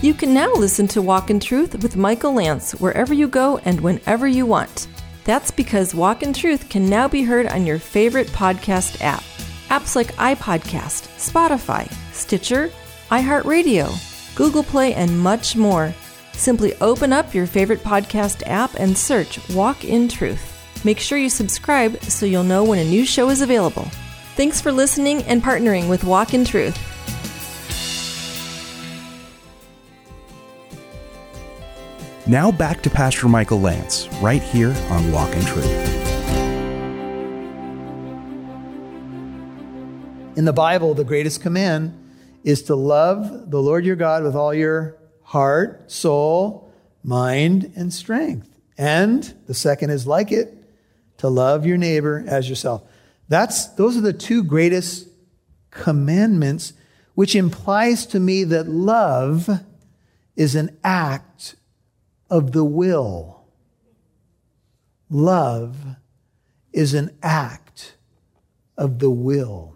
You 0.02 0.14
can 0.14 0.34
now 0.34 0.54
listen 0.54 0.88
to 0.88 1.02
Walk 1.02 1.30
in 1.30 1.42
Truth 1.42 1.84
with 1.84 1.98
Michael 1.98 2.32
Lance 2.32 2.72
wherever 2.72 3.14
you 3.14 3.28
go 3.28 3.58
and 3.66 3.82
whenever 3.82 4.26
you 4.26 4.46
want. 4.46 4.88
That's 5.26 5.52
because 5.52 5.94
Walk 5.94 6.24
in 6.24 6.32
Truth 6.32 6.70
can 6.70 6.90
now 6.90 7.10
be 7.10 7.24
heard 7.24 7.48
on 7.48 7.66
your 7.66 7.78
favorite 7.78 8.28
podcast 8.28 9.02
app. 9.02 9.24
Apps 9.68 9.94
like 9.94 10.16
iPodcast, 10.16 11.10
Spotify, 11.20 11.92
Stitcher, 12.14 12.72
iHeartRadio, 13.10 13.92
Google 14.38 14.64
Play, 14.64 14.94
and 14.94 15.20
much 15.20 15.58
more. 15.58 15.94
Simply 16.32 16.74
open 16.76 17.12
up 17.12 17.34
your 17.34 17.48
favorite 17.48 17.84
podcast 17.84 18.44
app 18.46 18.76
and 18.76 18.98
search 18.98 19.46
Walk 19.50 19.84
in 19.84 20.08
Truth. 20.08 20.51
Make 20.84 21.00
sure 21.00 21.18
you 21.18 21.30
subscribe 21.30 22.02
so 22.04 22.26
you'll 22.26 22.44
know 22.44 22.64
when 22.64 22.80
a 22.80 22.84
new 22.84 23.06
show 23.06 23.30
is 23.30 23.42
available. 23.42 23.88
Thanks 24.36 24.60
for 24.60 24.72
listening 24.72 25.22
and 25.24 25.44
partnering 25.44 25.88
with 25.88 26.04
Walk 26.04 26.34
in 26.34 26.44
Truth. 26.44 26.78
Now 32.28 32.52
back 32.52 32.82
to 32.84 32.90
Pastor 32.90 33.28
Michael 33.28 33.60
Lance, 33.60 34.08
right 34.22 34.42
here 34.42 34.76
on 34.90 35.12
Walk 35.12 35.32
in 35.36 35.42
Truth. 35.46 35.68
In 40.38 40.46
the 40.46 40.54
Bible, 40.54 40.94
the 40.94 41.04
greatest 41.04 41.42
command 41.42 41.98
is 42.44 42.64
to 42.64 42.76
love 42.76 43.52
the 43.52 43.62
Lord 43.62 43.86
your 43.86 43.96
God 43.96 44.24
with 44.24 44.36
all 44.36 44.54
your 44.54 44.98
heart, 45.24 45.92
soul, 45.92 46.74
mind, 47.04 47.72
and 47.76 47.94
strength. 47.94 48.48
And 48.78 49.34
the 49.48 49.54
second 49.54 49.90
is 49.90 50.08
like 50.08 50.32
it, 50.32 50.61
to 51.22 51.30
love 51.30 51.68
your 51.68 51.78
neighbor 51.78 52.24
as 52.26 52.50
yourself. 52.50 52.82
That's, 53.30 53.68
those 53.68 53.96
are 53.96 54.02
the 54.02 54.12
two 54.12 54.44
greatest 54.44 55.08
commandments, 55.70 56.74
which 57.14 57.36
implies 57.36 58.08
to 58.08 58.20
me 58.20 58.44
that 58.46 58.68
love 58.68 59.48
is 60.36 60.56
an 60.56 60.76
act 60.84 61.58
of 62.28 62.54
the 62.54 62.66
will. 62.66 63.46
Love 65.12 65.78
is 66.74 66.96
an 66.96 67.16
act 67.22 67.98
of 68.76 68.98
the 68.98 69.12
will. 69.12 69.76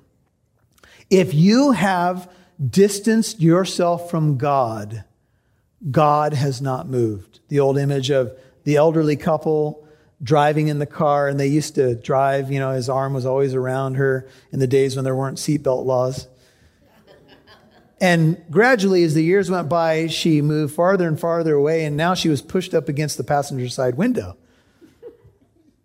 If 1.11 1.31
you 1.31 1.73
have 1.73 2.27
distanced 2.59 3.39
yourself 3.39 4.09
from 4.09 4.39
God, 4.39 5.03
God 5.91 6.33
has 6.33 6.59
not 6.59 6.89
moved. 6.89 7.41
The 7.49 7.59
old 7.59 7.77
image 7.77 8.09
of 8.09 8.35
the 8.63 8.77
elderly 8.77 9.15
couple 9.15 9.84
driving 10.23 10.67
in 10.67 10.79
the 10.79 10.85
car, 10.85 11.27
and 11.27 11.39
they 11.39 11.47
used 11.47 11.75
to 11.75 11.95
drive, 11.95 12.51
you 12.51 12.59
know, 12.59 12.71
his 12.71 12.89
arm 12.89 13.13
was 13.13 13.25
always 13.25 13.53
around 13.53 13.95
her 13.95 14.27
in 14.51 14.59
the 14.59 14.67
days 14.67 14.95
when 14.95 15.05
there 15.05 15.15
weren't 15.15 15.37
seatbelt 15.37 15.85
laws. 15.85 16.27
And 18.01 18.43
gradually, 18.49 19.03
as 19.03 19.13
the 19.13 19.23
years 19.23 19.49
went 19.49 19.69
by, 19.69 20.07
she 20.07 20.41
moved 20.41 20.75
farther 20.75 21.07
and 21.07 21.19
farther 21.19 21.55
away, 21.55 21.85
and 21.85 21.95
now 21.95 22.13
she 22.13 22.29
was 22.29 22.41
pushed 22.41 22.73
up 22.73 22.89
against 22.89 23.17
the 23.17 23.23
passenger 23.23 23.69
side 23.69 23.95
window. 23.95 24.37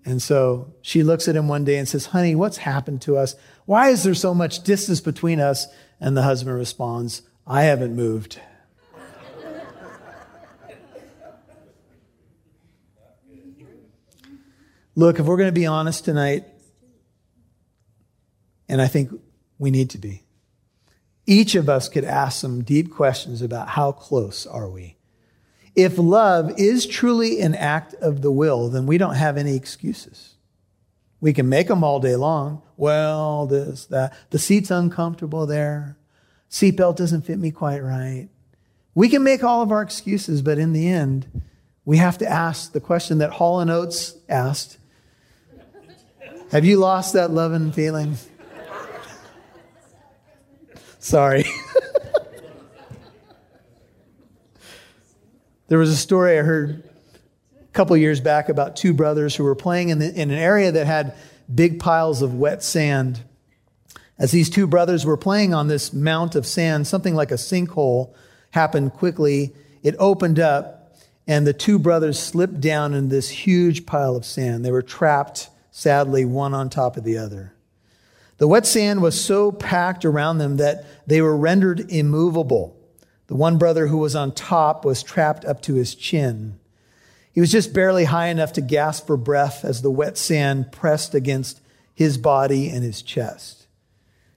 And 0.04 0.20
so 0.20 0.72
she 0.82 1.02
looks 1.02 1.28
at 1.28 1.37
him 1.37 1.46
one 1.46 1.64
day 1.64 1.76
and 1.76 1.88
says, 1.88 2.06
Honey, 2.06 2.34
what's 2.34 2.56
happened 2.58 3.02
to 3.02 3.16
us? 3.16 3.37
Why 3.66 3.90
is 3.90 4.02
there 4.02 4.14
so 4.14 4.34
much 4.34 4.62
distance 4.62 5.00
between 5.00 5.40
us? 5.40 5.66
And 6.00 6.16
the 6.16 6.22
husband 6.22 6.56
responds, 6.56 7.22
I 7.46 7.62
haven't 7.62 7.94
moved. 7.94 8.40
Look, 15.00 15.19
if 15.19 15.25
we're 15.25 15.38
going 15.38 15.49
to 15.49 15.52
be 15.52 15.64
honest 15.64 16.04
tonight, 16.04 16.45
and 18.69 18.83
I 18.83 18.87
think 18.87 19.11
we 19.59 19.71
need 19.71 19.88
to 19.90 19.99
be, 19.99 20.25
each 21.25 21.54
of 21.54 21.71
us 21.71 21.88
could 21.88 22.04
ask 22.04 22.38
some 22.38 22.62
deep 22.62 22.92
questions 22.92 23.40
about 23.40 23.71
how 23.71 23.92
close 23.92 24.47
are 24.47 24.69
we. 24.69 24.99
If 25.75 25.97
love 25.97 26.52
is 26.59 26.87
truly 26.87 27.40
an 27.40 27.54
act 27.54 27.95
of 27.95 28.21
the 28.21 28.30
will, 28.30 28.69
then 28.69 28.85
we 28.85 28.99
don't 28.99 29.14
have 29.14 29.38
any 29.38 29.57
excuses. 29.57 30.35
We 31.19 31.33
can 31.33 31.49
make 31.49 31.69
them 31.69 31.83
all 31.83 31.99
day 31.99 32.16
long. 32.16 32.61
Well, 32.76 33.47
this, 33.47 33.87
that. 33.87 34.12
The 34.28 34.38
seat's 34.38 34.71
uncomfortable 34.71 35.47
there. 35.47 35.97
Seatbelt 36.50 36.97
doesn't 36.97 37.23
fit 37.23 37.38
me 37.38 37.50
quite 37.50 37.83
right. 37.83 38.28
We 38.95 39.09
can 39.09 39.23
make 39.23 39.42
all 39.42 39.62
of 39.62 39.73
our 39.73 39.80
excuses, 39.80 40.42
but 40.42 40.59
in 40.59 40.75
the 40.75 40.90
end, 40.90 41.42
we 41.87 41.97
have 41.97 42.19
to 42.19 42.28
ask 42.28 42.73
the 42.73 42.80
question 42.80 43.16
that 43.16 43.30
Hall 43.30 43.61
and 43.61 43.71
Oates 43.71 44.19
asked 44.28 44.76
Have 46.50 46.64
you 46.64 46.78
lost 46.78 47.12
that 47.12 47.30
love 47.30 47.52
and 47.52 47.73
feeling? 47.73 48.16
Sorry. 50.99 51.45
there 55.69 55.78
was 55.78 55.90
a 55.90 55.97
story 55.97 56.40
I 56.40 56.42
heard 56.42 56.83
a 57.62 57.73
couple 57.73 57.97
years 57.97 58.19
back 58.19 58.49
about 58.49 58.75
two 58.75 58.92
brothers 58.92 59.37
who 59.37 59.45
were 59.45 59.54
playing 59.54 59.90
in, 59.90 60.00
the, 60.00 60.12
in 60.12 60.33
an 60.33 60.38
area 60.38 60.73
that 60.73 60.88
had 60.88 61.14
big 61.54 61.78
piles 61.78 62.21
of 62.21 62.35
wet 62.35 62.64
sand. 62.64 63.21
As 64.19 64.33
these 64.33 64.50
two 64.50 64.66
brothers 64.66 65.07
were 65.07 65.16
playing 65.16 65.54
on 65.54 65.69
this 65.69 65.92
mount 65.92 66.35
of 66.35 66.45
sand, 66.45 66.88
something 66.88 67.14
like 67.14 67.30
a 67.30 67.35
sinkhole 67.35 68.12
happened 68.50 68.95
quickly. 68.95 69.54
It 69.85 69.95
opened 70.00 70.40
up, 70.40 70.97
and 71.28 71.47
the 71.47 71.52
two 71.52 71.78
brothers 71.78 72.19
slipped 72.19 72.61
down 72.61 72.92
in 72.92 73.09
this 73.09 73.28
huge 73.28 73.87
pile 73.87 74.16
of 74.16 74.25
sand. 74.25 74.64
They 74.64 74.73
were 74.73 74.83
trapped, 74.83 75.49
sadly, 75.80 76.26
one 76.26 76.52
on 76.52 76.68
top 76.68 76.99
of 76.99 77.04
the 77.04 77.16
other. 77.16 77.54
The 78.37 78.46
wet 78.46 78.66
sand 78.66 79.00
was 79.00 79.18
so 79.18 79.50
packed 79.50 80.04
around 80.04 80.37
them 80.37 80.58
that 80.58 80.84
they 81.06 81.22
were 81.22 81.34
rendered 81.34 81.90
immovable. 81.90 82.76
The 83.28 83.34
one 83.34 83.56
brother 83.56 83.87
who 83.87 83.96
was 83.96 84.14
on 84.14 84.32
top 84.32 84.84
was 84.84 85.02
trapped 85.02 85.46
up 85.46 85.62
to 85.62 85.76
his 85.76 85.94
chin. 85.94 86.58
He 87.32 87.40
was 87.40 87.50
just 87.50 87.72
barely 87.72 88.04
high 88.04 88.26
enough 88.26 88.52
to 88.54 88.60
gasp 88.60 89.06
for 89.06 89.16
breath 89.16 89.64
as 89.64 89.80
the 89.80 89.90
wet 89.90 90.18
sand 90.18 90.70
pressed 90.70 91.14
against 91.14 91.62
his 91.94 92.18
body 92.18 92.68
and 92.68 92.84
his 92.84 93.00
chest. 93.00 93.66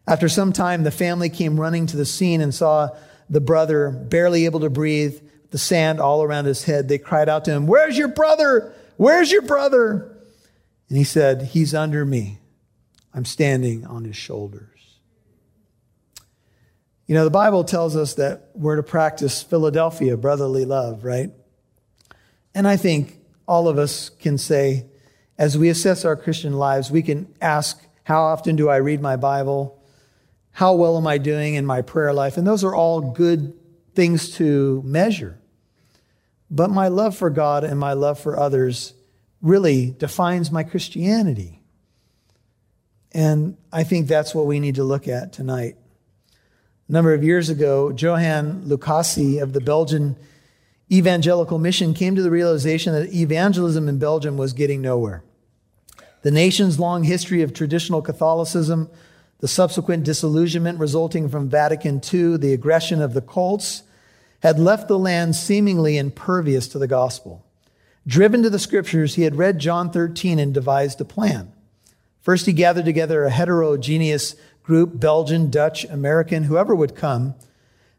After 0.07 0.29
some 0.29 0.53
time, 0.53 0.83
the 0.83 0.91
family 0.91 1.29
came 1.29 1.59
running 1.59 1.87
to 1.87 1.97
the 1.97 2.05
scene 2.05 2.39
and 2.39 2.53
saw 2.53 2.89
the 3.29 3.41
brother 3.41 3.89
barely 3.89 4.45
able 4.45 4.61
to 4.61 4.69
breathe, 4.69 5.19
the 5.51 5.57
sand 5.57 5.99
all 5.99 6.23
around 6.23 6.45
his 6.45 6.63
head. 6.63 6.87
They 6.87 6.99
cried 6.99 7.27
out 7.27 7.43
to 7.45 7.51
him, 7.51 7.67
Where's 7.67 7.97
your 7.97 8.07
brother? 8.07 8.73
Where's 8.95 9.29
your 9.29 9.41
brother? 9.41 10.12
And 10.93 10.99
he 10.99 11.05
said, 11.05 11.41
He's 11.41 11.73
under 11.73 12.05
me. 12.05 12.37
I'm 13.15 13.25
standing 13.25 13.83
on 13.83 14.05
his 14.05 14.15
shoulders. 14.15 14.99
You 17.07 17.15
know, 17.15 17.23
the 17.23 17.31
Bible 17.31 17.63
tells 17.63 17.95
us 17.95 18.13
that 18.13 18.51
we're 18.53 18.75
to 18.75 18.83
practice 18.83 19.41
Philadelphia, 19.41 20.15
brotherly 20.17 20.65
love, 20.65 21.03
right? 21.03 21.31
And 22.53 22.67
I 22.67 22.77
think 22.77 23.17
all 23.47 23.67
of 23.67 23.79
us 23.79 24.09
can 24.09 24.37
say, 24.37 24.85
as 25.35 25.57
we 25.57 25.67
assess 25.69 26.05
our 26.05 26.15
Christian 26.15 26.53
lives, 26.53 26.91
we 26.91 27.01
can 27.01 27.33
ask, 27.41 27.83
How 28.03 28.21
often 28.21 28.55
do 28.55 28.69
I 28.69 28.75
read 28.75 29.01
my 29.01 29.15
Bible? 29.15 29.83
How 30.51 30.75
well 30.75 30.95
am 30.95 31.07
I 31.07 31.17
doing 31.17 31.55
in 31.55 31.65
my 31.65 31.81
prayer 31.81 32.13
life? 32.13 32.37
And 32.37 32.45
those 32.45 32.63
are 32.63 32.75
all 32.75 33.01
good 33.01 33.55
things 33.95 34.29
to 34.35 34.83
measure. 34.85 35.39
But 36.51 36.69
my 36.69 36.89
love 36.89 37.17
for 37.17 37.31
God 37.31 37.63
and 37.63 37.79
my 37.79 37.93
love 37.93 38.19
for 38.19 38.37
others 38.37 38.93
really 39.43 39.91
defines 39.91 40.51
my 40.51 40.63
Christianity. 40.63 41.59
And 43.11 43.57
I 43.71 43.83
think 43.83 44.07
that's 44.07 44.33
what 44.33 44.47
we 44.47 44.59
need 44.59 44.75
to 44.75 44.83
look 44.83 45.07
at 45.07 45.33
tonight. 45.33 45.75
A 46.89 46.91
number 46.91 47.13
of 47.13 47.23
years 47.23 47.49
ago, 47.49 47.91
Johan 47.91 48.63
Lukasse 48.65 49.41
of 49.41 49.53
the 49.53 49.61
Belgian 49.61 50.15
Evangelical 50.91 51.59
Mission 51.59 51.93
came 51.93 52.15
to 52.15 52.23
the 52.23 52.31
realization 52.31 52.93
that 52.93 53.13
evangelism 53.13 53.87
in 53.87 53.99
Belgium 53.99 54.37
was 54.37 54.53
getting 54.53 54.81
nowhere. 54.81 55.23
The 56.23 56.31
nation's 56.31 56.79
long 56.79 57.03
history 57.03 57.41
of 57.41 57.53
traditional 57.53 58.01
Catholicism, 58.01 58.89
the 59.39 59.47
subsequent 59.47 60.05
disillusionment 60.05 60.79
resulting 60.79 61.27
from 61.27 61.49
Vatican 61.49 62.01
II, 62.13 62.37
the 62.37 62.53
aggression 62.53 63.01
of 63.01 63.13
the 63.13 63.21
cults, 63.21 63.83
had 64.41 64.57
left 64.57 64.87
the 64.87 64.99
land 64.99 65.35
seemingly 65.35 65.97
impervious 65.97 66.67
to 66.69 66.79
the 66.79 66.87
gospel. 66.87 67.45
Driven 68.05 68.43
to 68.43 68.49
the 68.49 68.59
scriptures, 68.59 69.15
he 69.15 69.23
had 69.23 69.37
read 69.37 69.59
John 69.59 69.91
13 69.91 70.39
and 70.39 70.53
devised 70.53 70.99
a 70.99 71.05
plan. 71.05 71.51
First, 72.21 72.45
he 72.45 72.53
gathered 72.53 72.85
together 72.85 73.23
a 73.23 73.29
heterogeneous 73.29 74.35
group 74.63 74.99
Belgian, 74.99 75.49
Dutch, 75.49 75.83
American, 75.85 76.43
whoever 76.43 76.73
would 76.73 76.95
come. 76.95 77.35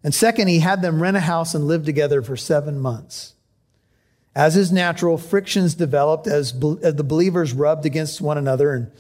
And 0.02 0.14
second, 0.14 0.48
he 0.48 0.60
had 0.60 0.82
them 0.82 1.02
rent 1.02 1.16
a 1.16 1.20
house 1.20 1.54
and 1.54 1.66
live 1.66 1.84
together 1.84 2.22
for 2.22 2.36
seven 2.36 2.78
months. 2.78 3.34
As 4.34 4.56
is 4.56 4.72
natural, 4.72 5.16
frictions 5.16 5.74
developed 5.74 6.26
as, 6.26 6.52
as 6.82 6.96
the 6.96 7.04
believers 7.04 7.52
rubbed 7.52 7.86
against 7.86 8.20
one 8.20 8.36
another 8.36 8.72
and 8.72 8.90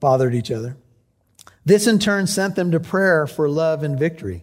bothered 0.00 0.34
each 0.34 0.50
other. 0.50 0.76
This 1.64 1.86
in 1.86 1.98
turn 1.98 2.26
sent 2.26 2.56
them 2.56 2.72
to 2.72 2.80
prayer 2.80 3.26
for 3.26 3.48
love 3.48 3.82
and 3.82 3.98
victory. 3.98 4.42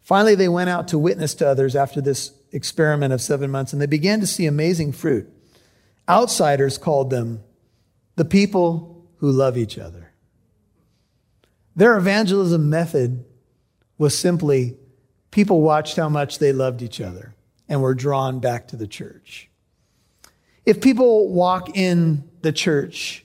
Finally, 0.00 0.34
they 0.34 0.48
went 0.48 0.70
out 0.70 0.88
to 0.88 0.98
witness 0.98 1.34
to 1.34 1.46
others 1.46 1.76
after 1.76 2.00
this 2.00 2.32
experiment 2.52 3.12
of 3.12 3.20
seven 3.20 3.50
months, 3.50 3.72
and 3.72 3.80
they 3.80 3.86
began 3.86 4.20
to 4.20 4.26
see 4.26 4.46
amazing 4.46 4.92
fruit. 4.92 5.28
Outsiders 6.08 6.78
called 6.78 7.10
them 7.10 7.42
the 8.16 8.24
people 8.24 9.06
who 9.18 9.30
love 9.30 9.56
each 9.56 9.78
other. 9.78 10.12
Their 11.76 11.96
evangelism 11.96 12.68
method 12.68 13.24
was 13.98 14.18
simply 14.18 14.76
people 15.30 15.60
watched 15.62 15.96
how 15.96 16.08
much 16.08 16.38
they 16.38 16.52
loved 16.52 16.82
each 16.82 17.00
other 17.00 17.34
and 17.68 17.80
were 17.80 17.94
drawn 17.94 18.40
back 18.40 18.68
to 18.68 18.76
the 18.76 18.86
church. 18.86 19.48
If 20.66 20.80
people 20.80 21.28
walk 21.28 21.76
in 21.76 22.28
the 22.42 22.52
church 22.52 23.24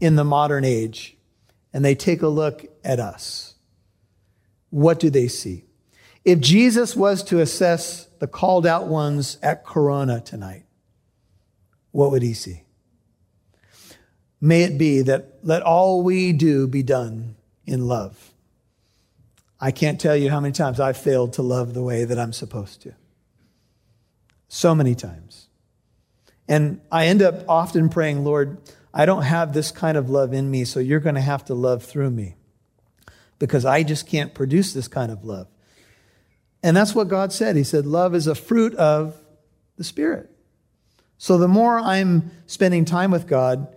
in 0.00 0.16
the 0.16 0.24
modern 0.24 0.64
age 0.64 1.16
and 1.72 1.84
they 1.84 1.94
take 1.94 2.22
a 2.22 2.28
look 2.28 2.66
at 2.84 3.00
us, 3.00 3.54
what 4.70 4.98
do 4.98 5.10
they 5.10 5.28
see? 5.28 5.65
If 6.26 6.40
Jesus 6.40 6.96
was 6.96 7.22
to 7.22 7.38
assess 7.38 8.06
the 8.18 8.26
called 8.26 8.66
out 8.66 8.88
ones 8.88 9.38
at 9.44 9.64
Corona 9.64 10.20
tonight, 10.20 10.64
what 11.92 12.10
would 12.10 12.22
he 12.22 12.34
see? 12.34 12.64
May 14.40 14.64
it 14.64 14.76
be 14.76 15.02
that 15.02 15.38
let 15.44 15.62
all 15.62 16.02
we 16.02 16.32
do 16.32 16.66
be 16.66 16.82
done 16.82 17.36
in 17.64 17.86
love. 17.86 18.32
I 19.60 19.70
can't 19.70 20.00
tell 20.00 20.16
you 20.16 20.28
how 20.28 20.40
many 20.40 20.50
times 20.50 20.80
I've 20.80 20.96
failed 20.96 21.32
to 21.34 21.42
love 21.42 21.74
the 21.74 21.82
way 21.82 22.04
that 22.04 22.18
I'm 22.18 22.32
supposed 22.32 22.82
to. 22.82 22.94
So 24.48 24.74
many 24.74 24.96
times. 24.96 25.46
And 26.48 26.80
I 26.90 27.06
end 27.06 27.22
up 27.22 27.44
often 27.48 27.88
praying, 27.88 28.24
Lord, 28.24 28.58
I 28.92 29.06
don't 29.06 29.22
have 29.22 29.52
this 29.52 29.70
kind 29.70 29.96
of 29.96 30.10
love 30.10 30.32
in 30.32 30.50
me, 30.50 30.64
so 30.64 30.80
you're 30.80 30.98
going 30.98 31.14
to 31.14 31.20
have 31.20 31.44
to 31.44 31.54
love 31.54 31.84
through 31.84 32.10
me 32.10 32.34
because 33.38 33.64
I 33.64 33.84
just 33.84 34.08
can't 34.08 34.34
produce 34.34 34.72
this 34.72 34.88
kind 34.88 35.12
of 35.12 35.24
love. 35.24 35.46
And 36.62 36.76
that's 36.76 36.94
what 36.94 37.08
God 37.08 37.32
said. 37.32 37.56
He 37.56 37.64
said, 37.64 37.86
Love 37.86 38.14
is 38.14 38.26
a 38.26 38.34
fruit 38.34 38.74
of 38.74 39.16
the 39.76 39.84
Spirit. 39.84 40.30
So 41.18 41.38
the 41.38 41.48
more 41.48 41.78
I'm 41.78 42.30
spending 42.46 42.84
time 42.84 43.10
with 43.10 43.26
God, 43.26 43.68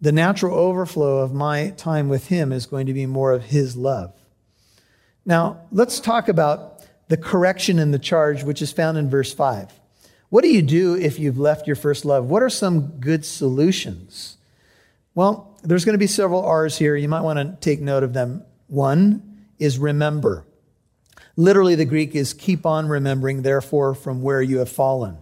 the 0.00 0.12
natural 0.12 0.56
overflow 0.56 1.18
of 1.18 1.34
my 1.34 1.70
time 1.70 2.08
with 2.08 2.28
Him 2.28 2.52
is 2.52 2.66
going 2.66 2.86
to 2.86 2.94
be 2.94 3.06
more 3.06 3.32
of 3.32 3.44
His 3.44 3.76
love. 3.76 4.12
Now, 5.26 5.62
let's 5.72 6.00
talk 6.00 6.28
about 6.28 6.86
the 7.08 7.16
correction 7.16 7.78
in 7.78 7.90
the 7.90 7.98
charge, 7.98 8.44
which 8.44 8.62
is 8.62 8.72
found 8.72 8.96
in 8.96 9.10
verse 9.10 9.32
5. 9.32 9.72
What 10.30 10.42
do 10.42 10.48
you 10.48 10.62
do 10.62 10.94
if 10.94 11.18
you've 11.18 11.38
left 11.38 11.66
your 11.66 11.76
first 11.76 12.04
love? 12.04 12.26
What 12.26 12.42
are 12.42 12.50
some 12.50 12.98
good 13.00 13.24
solutions? 13.24 14.36
Well, 15.14 15.58
there's 15.62 15.84
going 15.84 15.94
to 15.94 15.98
be 15.98 16.06
several 16.06 16.44
R's 16.44 16.78
here. 16.78 16.94
You 16.96 17.08
might 17.08 17.22
want 17.22 17.38
to 17.38 17.56
take 17.60 17.80
note 17.80 18.02
of 18.02 18.12
them. 18.12 18.44
One 18.68 19.46
is 19.58 19.78
remember. 19.78 20.44
Literally, 21.38 21.76
the 21.76 21.84
Greek 21.84 22.16
is 22.16 22.34
keep 22.34 22.66
on 22.66 22.88
remembering, 22.88 23.42
therefore, 23.42 23.94
from 23.94 24.22
where 24.22 24.42
you 24.42 24.58
have 24.58 24.68
fallen. 24.68 25.18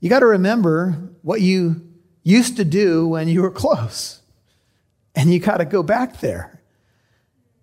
You 0.00 0.10
got 0.10 0.18
to 0.18 0.26
remember 0.26 0.98
what 1.22 1.40
you 1.40 1.80
used 2.24 2.56
to 2.56 2.64
do 2.64 3.06
when 3.06 3.28
you 3.28 3.42
were 3.42 3.52
close, 3.52 4.20
and 5.14 5.32
you 5.32 5.38
got 5.38 5.58
to 5.58 5.64
go 5.64 5.84
back 5.84 6.18
there. 6.18 6.60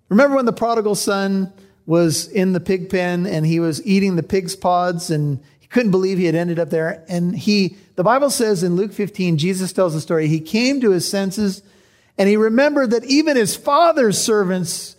Remember 0.07 0.37
when 0.37 0.45
the 0.45 0.53
prodigal 0.53 0.95
son 0.95 1.51
was 1.85 2.29
in 2.29 2.53
the 2.53 2.61
pig 2.61 2.89
pen 2.89 3.27
and 3.27 3.45
he 3.45 3.59
was 3.59 3.85
eating 3.85 4.15
the 4.15 4.23
pig's 4.23 4.55
pods 4.55 5.11
and 5.11 5.43
he 5.59 5.67
couldn't 5.67 5.91
believe 5.91 6.17
he 6.17 6.25
had 6.27 6.35
ended 6.35 6.59
up 6.59 6.69
there? 6.69 7.03
And 7.09 7.37
he, 7.37 7.75
the 7.97 8.05
Bible 8.05 8.29
says 8.29 8.63
in 8.63 8.77
Luke 8.77 8.93
15, 8.93 9.37
Jesus 9.37 9.73
tells 9.73 9.93
the 9.93 9.99
story, 9.99 10.29
he 10.29 10.39
came 10.39 10.79
to 10.79 10.91
his 10.91 11.09
senses 11.09 11.61
and 12.17 12.29
he 12.29 12.37
remembered 12.37 12.91
that 12.91 13.03
even 13.03 13.35
his 13.35 13.53
father's 13.53 14.17
servants 14.17 14.95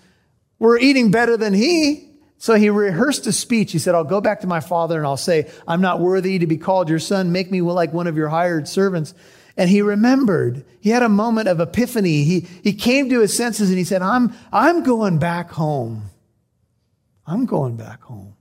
were 0.59 0.79
eating 0.79 1.11
better 1.11 1.39
than 1.39 1.55
he. 1.55 2.11
So 2.45 2.57
he 2.57 2.69
rehearsed 2.69 3.27
a 3.27 3.33
speech. 3.33 3.73
He 3.73 3.79
said, 3.79 3.95
I'll 3.95 4.05
go 4.05 4.21
back 4.21 4.43
to 4.43 4.47
my 4.47 4.61
father 4.61 4.99
and 4.99 5.07
I'll 5.07 5.17
say, 5.17 5.51
I'm 5.67 5.81
not 5.81 5.99
worthy 5.99 6.39
to 6.41 6.47
be 6.47 6.59
called 6.59 6.91
your 6.91 6.99
son. 6.99 7.33
Make 7.33 7.51
me 7.51 7.63
like 7.63 7.95
one 7.95 8.07
of 8.07 8.19
your 8.19 8.29
hired 8.29 8.69
servants. 8.69 9.15
And 9.57 9.71
he 9.71 9.81
remembered. 9.81 10.63
He 10.79 10.91
had 10.91 11.03
a 11.03 11.09
moment 11.09 11.49
of 11.49 11.59
epiphany. 11.59 12.23
He, 12.25 12.41
he 12.63 12.75
came 12.75 13.09
to 13.09 13.21
his 13.21 13.35
senses 13.35 13.71
and 13.71 13.79
he 13.79 13.85
said, 13.85 14.03
I'm, 14.03 14.35
I'm 14.53 14.83
going 14.83 15.19
back 15.19 15.53
home. 15.53 16.11
I'm 17.27 17.47
going 17.47 17.77
back 17.77 18.03
home. 18.03 18.37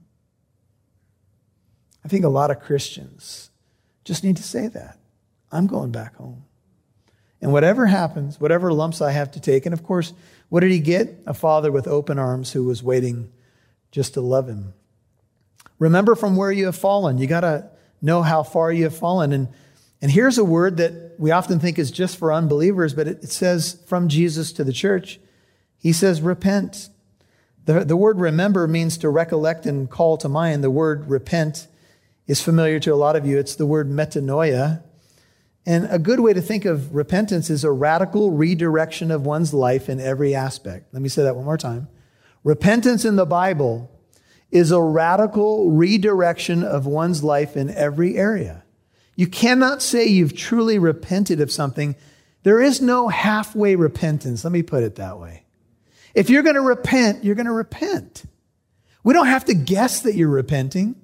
I 2.04 2.08
think 2.08 2.26
a 2.26 2.28
lot 2.28 2.50
of 2.50 2.60
Christians 2.60 3.48
just 4.04 4.22
need 4.22 4.36
to 4.36 4.42
say 4.42 4.68
that. 4.68 4.98
I'm 5.50 5.66
going 5.66 5.92
back 5.92 6.16
home. 6.16 6.44
And 7.40 7.54
whatever 7.54 7.86
happens, 7.86 8.38
whatever 8.38 8.70
lumps 8.70 9.00
I 9.00 9.12
have 9.12 9.30
to 9.30 9.40
take, 9.40 9.64
and 9.64 9.72
of 9.72 9.82
course, 9.82 10.12
what 10.50 10.60
did 10.60 10.72
he 10.72 10.78
get? 10.78 11.22
A 11.24 11.32
father 11.32 11.72
with 11.72 11.88
open 11.88 12.18
arms 12.18 12.52
who 12.52 12.64
was 12.64 12.82
waiting 12.82 13.32
just 13.94 14.14
to 14.14 14.20
love 14.20 14.48
him. 14.48 14.74
Remember 15.78 16.16
from 16.16 16.34
where 16.34 16.50
you 16.50 16.66
have 16.66 16.74
fallen. 16.74 17.16
You 17.18 17.28
got 17.28 17.42
to 17.42 17.70
know 18.02 18.22
how 18.22 18.42
far 18.42 18.72
you 18.72 18.82
have 18.84 18.96
fallen. 18.96 19.32
And, 19.32 19.48
and 20.02 20.10
here's 20.10 20.36
a 20.36 20.44
word 20.44 20.78
that 20.78 21.14
we 21.16 21.30
often 21.30 21.60
think 21.60 21.78
is 21.78 21.92
just 21.92 22.16
for 22.16 22.32
unbelievers, 22.32 22.92
but 22.92 23.06
it, 23.06 23.22
it 23.22 23.30
says 23.30 23.80
from 23.86 24.08
Jesus 24.08 24.52
to 24.54 24.64
the 24.64 24.72
church. 24.72 25.20
He 25.78 25.92
says, 25.92 26.20
repent. 26.20 26.88
The, 27.66 27.84
the 27.84 27.96
word 27.96 28.18
remember 28.18 28.66
means 28.66 28.98
to 28.98 29.08
recollect 29.08 29.64
and 29.64 29.88
call 29.88 30.16
to 30.18 30.28
mind. 30.28 30.64
The 30.64 30.72
word 30.72 31.08
repent 31.08 31.68
is 32.26 32.42
familiar 32.42 32.80
to 32.80 32.92
a 32.92 32.96
lot 32.96 33.14
of 33.14 33.24
you. 33.24 33.38
It's 33.38 33.54
the 33.54 33.64
word 33.64 33.88
metanoia. 33.88 34.82
And 35.64 35.86
a 35.88 36.00
good 36.00 36.18
way 36.18 36.32
to 36.32 36.42
think 36.42 36.64
of 36.64 36.92
repentance 36.96 37.48
is 37.48 37.62
a 37.62 37.70
radical 37.70 38.32
redirection 38.32 39.12
of 39.12 39.24
one's 39.24 39.54
life 39.54 39.88
in 39.88 40.00
every 40.00 40.34
aspect. 40.34 40.92
Let 40.92 41.00
me 41.00 41.08
say 41.08 41.22
that 41.22 41.36
one 41.36 41.44
more 41.44 41.56
time. 41.56 41.86
Repentance 42.44 43.06
in 43.06 43.16
the 43.16 43.26
Bible 43.26 43.90
is 44.50 44.70
a 44.70 44.80
radical 44.80 45.70
redirection 45.70 46.62
of 46.62 46.86
one's 46.86 47.24
life 47.24 47.56
in 47.56 47.70
every 47.70 48.16
area. 48.16 48.62
You 49.16 49.26
cannot 49.26 49.82
say 49.82 50.06
you've 50.06 50.36
truly 50.36 50.78
repented 50.78 51.40
of 51.40 51.50
something. 51.50 51.96
There 52.42 52.60
is 52.60 52.80
no 52.80 53.08
halfway 53.08 53.74
repentance. 53.76 54.44
Let 54.44 54.52
me 54.52 54.62
put 54.62 54.82
it 54.82 54.96
that 54.96 55.18
way. 55.18 55.44
If 56.14 56.30
you're 56.30 56.42
going 56.42 56.54
to 56.54 56.60
repent, 56.60 57.24
you're 57.24 57.34
going 57.34 57.46
to 57.46 57.52
repent. 57.52 58.24
We 59.02 59.14
don't 59.14 59.26
have 59.26 59.46
to 59.46 59.54
guess 59.54 60.00
that 60.00 60.14
you're 60.14 60.28
repenting, 60.28 60.94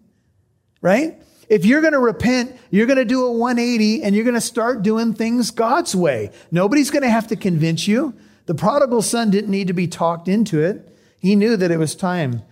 right? 0.81 1.21
If 1.49 1.65
you're 1.65 1.81
going 1.81 1.95
to 1.95 1.99
repent, 1.99 2.57
you're 2.71 2.87
going 2.87 2.99
to 2.99 3.05
do 3.05 3.25
a 3.25 3.33
180 3.33 4.03
and 4.03 4.15
you're 4.15 4.25
going 4.25 4.35
to 4.35 4.41
start 4.41 4.83
doing 4.83 5.15
things 5.15 5.51
God's 5.51 5.97
way. 5.97 6.31
Nobody's 6.51 6.91
going 6.91 7.03
to 7.03 7.11
have 7.11 7.29
to 7.29 7.37
convince 7.37 7.89
you. 7.89 8.15
The 8.47 8.55
prodigal 8.55 9.03
son 9.03 9.31
didn't 9.31 9.51
need 9.51 9.67
to 9.67 9.73
be 9.73 9.89
talked 9.89 10.29
into 10.29 10.63
it. 10.63 10.90
He 11.21 11.37
knew 11.37 11.57
that 11.57 11.71
it 11.71 11.79
was 11.79 11.95
time 11.95 12.43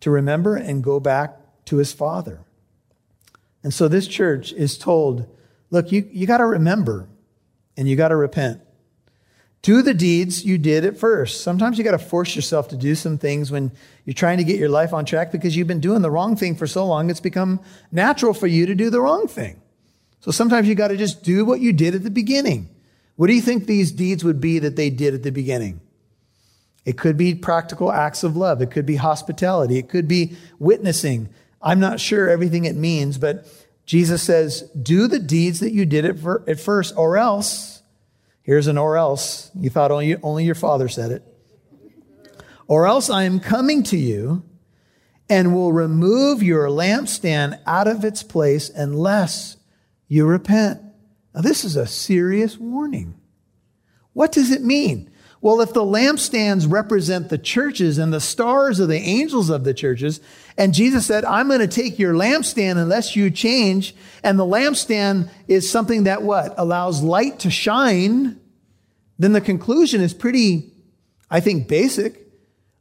to 0.00 0.10
remember 0.10 0.56
and 0.56 0.82
go 0.82 1.00
back 1.00 1.36
to 1.66 1.76
his 1.76 1.92
father. 1.92 2.40
And 3.62 3.74
so 3.74 3.88
this 3.88 4.06
church 4.06 4.52
is 4.52 4.78
told 4.78 5.28
look, 5.70 5.90
you, 5.90 6.08
you 6.12 6.26
got 6.26 6.38
to 6.38 6.46
remember 6.46 7.08
and 7.76 7.88
you 7.88 7.96
got 7.96 8.08
to 8.08 8.16
repent. 8.16 8.60
Do 9.62 9.82
the 9.82 9.94
deeds 9.94 10.44
you 10.44 10.58
did 10.58 10.84
at 10.84 10.98
first. 10.98 11.42
Sometimes 11.42 11.78
you 11.78 11.84
got 11.84 11.92
to 11.92 11.98
force 11.98 12.34
yourself 12.34 12.68
to 12.68 12.76
do 12.76 12.94
some 12.94 13.18
things 13.18 13.50
when 13.50 13.72
you're 14.04 14.14
trying 14.14 14.38
to 14.38 14.44
get 14.44 14.58
your 14.58 14.68
life 14.68 14.92
on 14.92 15.04
track 15.04 15.32
because 15.32 15.56
you've 15.56 15.68
been 15.68 15.80
doing 15.80 16.02
the 16.02 16.10
wrong 16.10 16.36
thing 16.36 16.56
for 16.56 16.66
so 16.66 16.86
long, 16.86 17.10
it's 17.10 17.20
become 17.20 17.60
natural 17.90 18.34
for 18.34 18.46
you 18.46 18.66
to 18.66 18.74
do 18.74 18.90
the 18.90 19.00
wrong 19.00 19.28
thing. 19.28 19.60
So 20.20 20.30
sometimes 20.30 20.68
you 20.68 20.74
got 20.74 20.88
to 20.88 20.96
just 20.96 21.22
do 21.24 21.44
what 21.44 21.60
you 21.60 21.72
did 21.72 21.94
at 21.94 22.02
the 22.02 22.10
beginning. 22.10 22.70
What 23.16 23.26
do 23.26 23.34
you 23.34 23.40
think 23.40 23.66
these 23.66 23.92
deeds 23.92 24.24
would 24.24 24.40
be 24.40 24.58
that 24.60 24.76
they 24.76 24.90
did 24.90 25.14
at 25.14 25.22
the 25.22 25.32
beginning? 25.32 25.80
It 26.84 26.98
could 26.98 27.16
be 27.16 27.34
practical 27.34 27.92
acts 27.92 28.24
of 28.24 28.36
love. 28.36 28.60
It 28.60 28.70
could 28.70 28.86
be 28.86 28.96
hospitality. 28.96 29.78
It 29.78 29.88
could 29.88 30.08
be 30.08 30.36
witnessing. 30.58 31.28
I'm 31.60 31.78
not 31.78 32.00
sure 32.00 32.28
everything 32.28 32.64
it 32.64 32.74
means, 32.74 33.18
but 33.18 33.46
Jesus 33.86 34.22
says, 34.22 34.62
do 34.80 35.06
the 35.06 35.18
deeds 35.20 35.60
that 35.60 35.72
you 35.72 35.86
did 35.86 36.04
at 36.04 36.60
first, 36.60 36.94
or 36.96 37.16
else, 37.16 37.82
here's 38.42 38.66
an 38.66 38.78
or 38.78 38.96
else. 38.96 39.50
You 39.54 39.70
thought 39.70 39.92
only, 39.92 40.16
only 40.22 40.44
your 40.44 40.56
father 40.56 40.88
said 40.88 41.12
it. 41.12 41.24
Or 42.66 42.86
else 42.86 43.10
I 43.10 43.24
am 43.24 43.38
coming 43.38 43.82
to 43.84 43.96
you 43.96 44.42
and 45.28 45.54
will 45.54 45.72
remove 45.72 46.42
your 46.42 46.66
lampstand 46.68 47.60
out 47.64 47.86
of 47.86 48.04
its 48.04 48.22
place 48.22 48.70
unless 48.70 49.56
you 50.08 50.26
repent. 50.26 50.80
Now, 51.34 51.42
this 51.42 51.64
is 51.64 51.76
a 51.76 51.86
serious 51.86 52.58
warning. 52.58 53.14
What 54.14 54.32
does 54.32 54.50
it 54.50 54.62
mean? 54.62 55.10
Well, 55.42 55.60
if 55.60 55.72
the 55.72 55.82
lampstands 55.82 56.70
represent 56.70 57.28
the 57.28 57.36
churches 57.36 57.98
and 57.98 58.12
the 58.12 58.20
stars 58.20 58.80
are 58.80 58.86
the 58.86 58.94
angels 58.94 59.50
of 59.50 59.64
the 59.64 59.74
churches, 59.74 60.20
and 60.56 60.72
Jesus 60.72 61.04
said, 61.04 61.24
I'm 61.24 61.48
going 61.48 61.58
to 61.58 61.66
take 61.66 61.98
your 61.98 62.14
lampstand 62.14 62.78
unless 62.78 63.16
you 63.16 63.28
change, 63.28 63.92
and 64.22 64.38
the 64.38 64.46
lampstand 64.46 65.28
is 65.48 65.68
something 65.68 66.04
that 66.04 66.22
what? 66.22 66.54
Allows 66.58 67.02
light 67.02 67.40
to 67.40 67.50
shine, 67.50 68.40
then 69.18 69.32
the 69.32 69.40
conclusion 69.40 70.00
is 70.00 70.14
pretty, 70.14 70.72
I 71.28 71.40
think, 71.40 71.66
basic. 71.66 72.20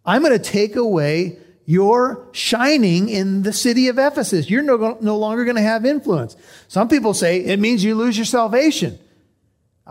I'm 0.06 0.22
going 0.22 0.38
to 0.38 0.40
take 0.40 0.76
away 0.76 1.40
your 1.66 2.28
shining 2.32 3.10
in 3.10 3.42
the 3.42 3.54
city 3.54 3.88
of 3.88 3.98
Ephesus. 3.98 4.52
You're 4.52 4.62
no, 4.62 5.00
no 5.02 5.18
longer 5.18 5.46
going 5.46 5.56
to 5.56 5.64
have 5.64 5.84
influence. 5.84 6.36
Some 6.68 6.90
people 6.90 7.16
say 7.16 7.40
it 7.40 7.60
means 7.60 7.84
you 7.84 7.96
lose 7.96 8.18
your 8.18 8.26
salvation. 8.26 9.00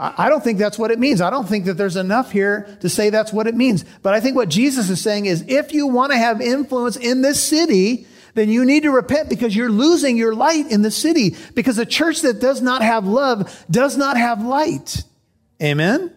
I 0.03 0.31
don't 0.31 0.43
think 0.43 0.59
that's 0.59 0.79
what 0.79 0.91
it 0.91 0.99
means. 0.99 1.21
I 1.21 1.29
don't 1.29 1.47
think 1.47 1.67
that 1.67 1.75
there's 1.75 1.97
enough 1.97 2.33
here 2.33 2.75
to 2.81 2.89
say 2.89 3.11
that's 3.11 3.35
what 3.35 3.47
it 3.47 3.55
means. 3.55 3.85
But 4.03 4.15
I 4.15 4.21
think 4.21 4.35
what 4.35 4.49
Jesus 4.49 4.89
is 4.89 4.99
saying 4.99 5.27
is 5.27 5.45
if 5.47 5.75
you 5.75 5.87
want 5.87 6.13
to 6.13 6.17
have 6.17 6.41
influence 6.41 6.97
in 6.97 7.21
this 7.21 7.43
city, 7.43 8.07
then 8.33 8.49
you 8.49 8.65
need 8.65 8.85
to 8.85 8.91
repent 8.91 9.29
because 9.29 9.55
you're 9.55 9.69
losing 9.69 10.17
your 10.17 10.35
light 10.35 10.71
in 10.71 10.81
the 10.81 10.91
city. 10.91 11.37
Because 11.55 11.77
a 11.77 11.85
church 11.85 12.23
that 12.23 12.41
does 12.41 12.63
not 12.63 12.81
have 12.81 13.07
love 13.07 13.67
does 13.71 13.99
not 13.99 14.17
have 14.17 14.43
light. 14.43 15.05
Amen? 15.63 16.11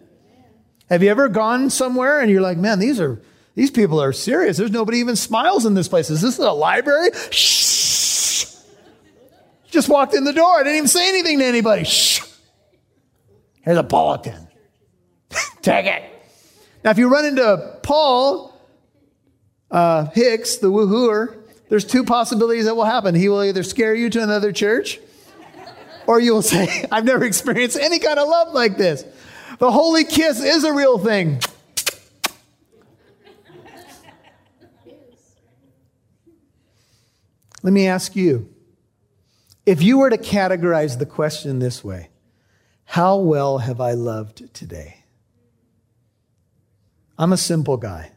Have 0.88 1.02
you 1.02 1.10
ever 1.10 1.28
gone 1.28 1.68
somewhere 1.68 2.20
and 2.20 2.30
you're 2.30 2.40
like, 2.40 2.56
man, 2.56 2.78
these 2.78 2.98
are, 3.00 3.20
these 3.54 3.70
people 3.70 4.00
are 4.00 4.14
serious. 4.14 4.56
There's 4.56 4.70
nobody 4.70 4.96
even 4.98 5.16
smiles 5.16 5.66
in 5.66 5.74
this 5.74 5.88
place. 5.88 6.08
Is 6.08 6.22
this 6.22 6.38
a 6.38 6.50
library? 6.52 7.10
Shh. 7.30 8.46
Just 9.70 9.90
walked 9.90 10.14
in 10.14 10.24
the 10.24 10.32
door. 10.32 10.58
I 10.58 10.62
didn't 10.62 10.76
even 10.76 10.88
say 10.88 11.06
anything 11.06 11.40
to 11.40 11.44
anybody. 11.44 11.84
Shh. 11.84 12.23
Here's 13.64 13.78
a 13.78 13.82
bulletin. 13.82 14.46
Take 15.62 15.86
it. 15.86 16.02
Now, 16.84 16.90
if 16.90 16.98
you 16.98 17.08
run 17.08 17.24
into 17.24 17.78
Paul 17.82 18.54
uh, 19.70 20.06
Hicks, 20.10 20.58
the 20.58 20.70
woohooer, 20.70 21.34
there's 21.70 21.84
two 21.84 22.04
possibilities 22.04 22.66
that 22.66 22.76
will 22.76 22.84
happen. 22.84 23.14
He 23.14 23.28
will 23.28 23.42
either 23.42 23.62
scare 23.62 23.94
you 23.94 24.10
to 24.10 24.22
another 24.22 24.52
church, 24.52 25.00
or 26.06 26.20
you 26.20 26.34
will 26.34 26.42
say, 26.54 26.84
I've 26.92 27.04
never 27.04 27.24
experienced 27.24 27.78
any 27.78 27.98
kind 27.98 28.18
of 28.18 28.28
love 28.28 28.52
like 28.52 28.76
this. 28.76 29.04
The 29.58 29.70
holy 29.70 30.04
kiss 30.04 30.42
is 30.42 30.64
a 30.64 30.72
real 30.72 30.98
thing. 30.98 31.40
Let 37.62 37.72
me 37.72 37.86
ask 37.86 38.14
you 38.14 38.54
if 39.64 39.82
you 39.82 39.96
were 39.96 40.10
to 40.10 40.18
categorize 40.18 40.98
the 40.98 41.06
question 41.06 41.60
this 41.60 41.82
way, 41.82 42.10
how 42.84 43.16
well 43.16 43.58
have 43.58 43.80
I 43.80 43.92
loved 43.92 44.52
today? 44.54 45.04
I'm 47.18 47.32
a 47.32 47.36
simple 47.36 47.76
guy. 47.76 48.12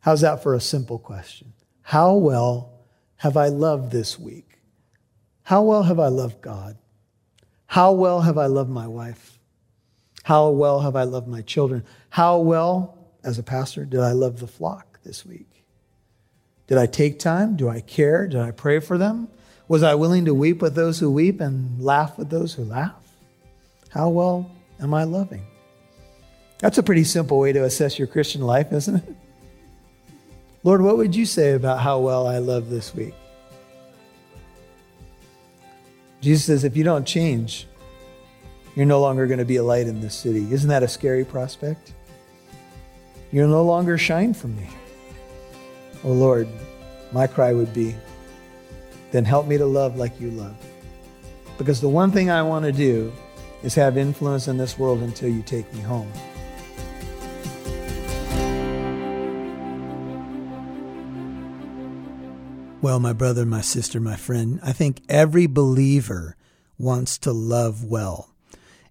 How's 0.00 0.22
that 0.22 0.42
for 0.42 0.54
a 0.54 0.60
simple 0.60 0.98
question? 0.98 1.52
How 1.82 2.14
well 2.14 2.72
have 3.16 3.36
I 3.36 3.48
loved 3.48 3.92
this 3.92 4.18
week? 4.18 4.58
How 5.42 5.62
well 5.62 5.82
have 5.82 6.00
I 6.00 6.08
loved 6.08 6.40
God? 6.40 6.78
How 7.66 7.92
well 7.92 8.22
have 8.22 8.38
I 8.38 8.46
loved 8.46 8.70
my 8.70 8.86
wife? 8.86 9.38
How 10.22 10.48
well 10.50 10.80
have 10.80 10.96
I 10.96 11.04
loved 11.04 11.28
my 11.28 11.42
children? 11.42 11.84
How 12.10 12.38
well, 12.38 13.12
as 13.22 13.38
a 13.38 13.42
pastor, 13.42 13.84
did 13.84 14.00
I 14.00 14.12
love 14.12 14.40
the 14.40 14.46
flock 14.46 15.00
this 15.02 15.26
week? 15.26 15.64
Did 16.66 16.78
I 16.78 16.86
take 16.86 17.18
time? 17.18 17.56
Do 17.56 17.68
I 17.68 17.80
care? 17.80 18.28
Did 18.28 18.40
I 18.40 18.52
pray 18.52 18.80
for 18.80 18.96
them? 18.96 19.28
Was 19.68 19.82
I 19.82 19.94
willing 19.94 20.24
to 20.24 20.34
weep 20.34 20.62
with 20.62 20.74
those 20.74 21.00
who 21.00 21.10
weep 21.10 21.40
and 21.40 21.80
laugh 21.80 22.16
with 22.16 22.30
those 22.30 22.54
who 22.54 22.64
laugh? 22.64 23.09
How 23.90 24.08
well 24.08 24.50
am 24.80 24.94
I 24.94 25.04
loving? 25.04 25.44
That's 26.58 26.78
a 26.78 26.82
pretty 26.82 27.04
simple 27.04 27.38
way 27.38 27.52
to 27.52 27.64
assess 27.64 27.98
your 27.98 28.08
Christian 28.08 28.42
life, 28.42 28.72
isn't 28.72 28.96
it? 28.96 29.16
Lord, 30.62 30.82
what 30.82 30.96
would 30.96 31.16
you 31.16 31.26
say 31.26 31.52
about 31.52 31.80
how 31.80 31.98
well 31.98 32.26
I 32.26 32.38
love 32.38 32.68
this 32.68 32.94
week? 32.94 33.14
Jesus 36.20 36.44
says, 36.44 36.64
if 36.64 36.76
you 36.76 36.84
don't 36.84 37.06
change, 37.06 37.66
you're 38.76 38.86
no 38.86 39.00
longer 39.00 39.26
going 39.26 39.38
to 39.38 39.44
be 39.44 39.56
a 39.56 39.62
light 39.62 39.86
in 39.86 40.00
this 40.00 40.14
city. 40.14 40.52
Isn't 40.52 40.68
that 40.68 40.82
a 40.82 40.88
scary 40.88 41.24
prospect? 41.24 41.94
You'll 43.32 43.48
no 43.48 43.64
longer 43.64 43.96
shine 43.96 44.34
for 44.34 44.48
me. 44.48 44.68
Oh 46.04 46.12
Lord, 46.12 46.46
my 47.10 47.26
cry 47.26 47.54
would 47.54 47.72
be, 47.72 47.96
then 49.12 49.24
help 49.24 49.46
me 49.46 49.56
to 49.56 49.66
love 49.66 49.96
like 49.96 50.20
you 50.20 50.30
love. 50.30 50.56
Because 51.56 51.80
the 51.80 51.88
one 51.88 52.10
thing 52.10 52.30
I 52.30 52.42
want 52.42 52.66
to 52.66 52.72
do 52.72 53.12
is 53.62 53.74
have 53.74 53.96
influence 53.96 54.48
in 54.48 54.56
this 54.56 54.78
world 54.78 55.00
until 55.00 55.28
you 55.28 55.42
take 55.42 55.72
me 55.72 55.80
home. 55.80 56.10
Well, 62.82 62.98
my 62.98 63.12
brother, 63.12 63.44
my 63.44 63.60
sister, 63.60 64.00
my 64.00 64.16
friend, 64.16 64.58
I 64.62 64.72
think 64.72 65.02
every 65.08 65.46
believer 65.46 66.36
wants 66.78 67.18
to 67.18 67.32
love 67.32 67.84
well. 67.84 68.30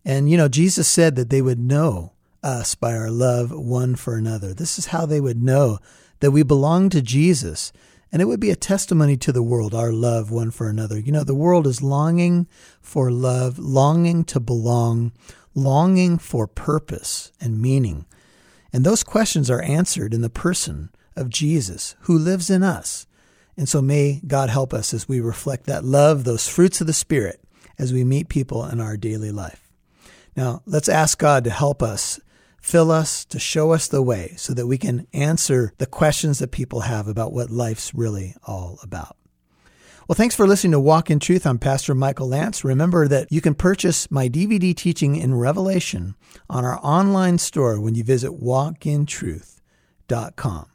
And, 0.05 0.29
you 0.29 0.37
know, 0.37 0.47
Jesus 0.47 0.87
said 0.87 1.15
that 1.15 1.31
they 1.31 1.41
would 1.41 1.59
know 1.59 2.13
us 2.43 2.75
by 2.75 2.95
our 2.95 3.09
love 3.09 3.51
one 3.51 3.95
for 3.95 4.15
another. 4.15 4.53
This 4.53 4.77
is 4.77 4.87
how 4.87 5.07
they 5.07 5.19
would 5.19 5.41
know 5.41 5.79
that 6.19 6.31
we 6.31 6.43
belong 6.43 6.89
to 6.89 7.01
Jesus 7.01 7.73
and 8.11 8.21
it 8.21 8.25
would 8.25 8.39
be 8.39 8.49
a 8.49 8.55
testimony 8.55 9.17
to 9.17 9.31
the 9.31 9.43
world, 9.43 9.73
our 9.75 9.91
love 9.91 10.31
one 10.31 10.51
for 10.51 10.67
another. 10.67 10.99
You 10.99 11.11
know, 11.11 11.23
the 11.23 11.35
world 11.35 11.67
is 11.67 11.81
longing 11.81 12.47
for 12.81 13.11
love, 13.11 13.59
longing 13.59 14.23
to 14.25 14.39
belong, 14.39 15.11
longing 15.53 16.17
for 16.17 16.47
purpose 16.47 17.31
and 17.39 17.61
meaning. 17.61 18.05
And 18.73 18.83
those 18.83 19.03
questions 19.03 19.49
are 19.49 19.61
answered 19.61 20.13
in 20.13 20.21
the 20.21 20.29
person 20.29 20.89
of 21.15 21.29
Jesus 21.29 21.95
who 22.01 22.17
lives 22.17 22.49
in 22.49 22.63
us. 22.63 23.05
And 23.57 23.67
so 23.67 23.81
may 23.81 24.21
God 24.25 24.49
help 24.49 24.73
us 24.73 24.93
as 24.93 25.09
we 25.09 25.19
reflect 25.19 25.65
that 25.65 25.83
love, 25.83 26.23
those 26.23 26.47
fruits 26.47 26.81
of 26.81 26.87
the 26.87 26.93
Spirit, 26.93 27.41
as 27.77 27.91
we 27.91 28.03
meet 28.03 28.29
people 28.29 28.65
in 28.65 28.79
our 28.79 28.95
daily 28.95 29.31
life. 29.31 29.67
Now, 30.35 30.61
let's 30.65 30.89
ask 30.89 31.17
God 31.17 31.43
to 31.43 31.49
help 31.49 31.83
us 31.83 32.19
Fill 32.61 32.91
us 32.91 33.25
to 33.25 33.39
show 33.39 33.71
us 33.71 33.87
the 33.87 34.01
way 34.01 34.33
so 34.37 34.53
that 34.53 34.67
we 34.67 34.77
can 34.77 35.07
answer 35.13 35.73
the 35.77 35.85
questions 35.85 36.39
that 36.39 36.51
people 36.51 36.81
have 36.81 37.07
about 37.07 37.31
what 37.33 37.49
life's 37.49 37.93
really 37.93 38.35
all 38.45 38.79
about. 38.83 39.15
Well, 40.07 40.15
thanks 40.15 40.35
for 40.35 40.47
listening 40.47 40.71
to 40.71 40.79
Walk 40.79 41.11
in 41.11 41.19
Truth. 41.19 41.45
I'm 41.45 41.59
Pastor 41.59 41.93
Michael 41.93 42.29
Lance. 42.29 42.63
Remember 42.63 43.07
that 43.07 43.31
you 43.31 43.41
can 43.41 43.53
purchase 43.53 44.09
my 44.09 44.27
DVD 44.27 44.75
teaching 44.75 45.15
in 45.15 45.35
Revelation 45.35 46.15
on 46.49 46.65
our 46.65 46.79
online 46.81 47.37
store 47.37 47.79
when 47.79 47.93
you 47.93 48.03
visit 48.03 48.41
walkintruth.com. 48.41 50.65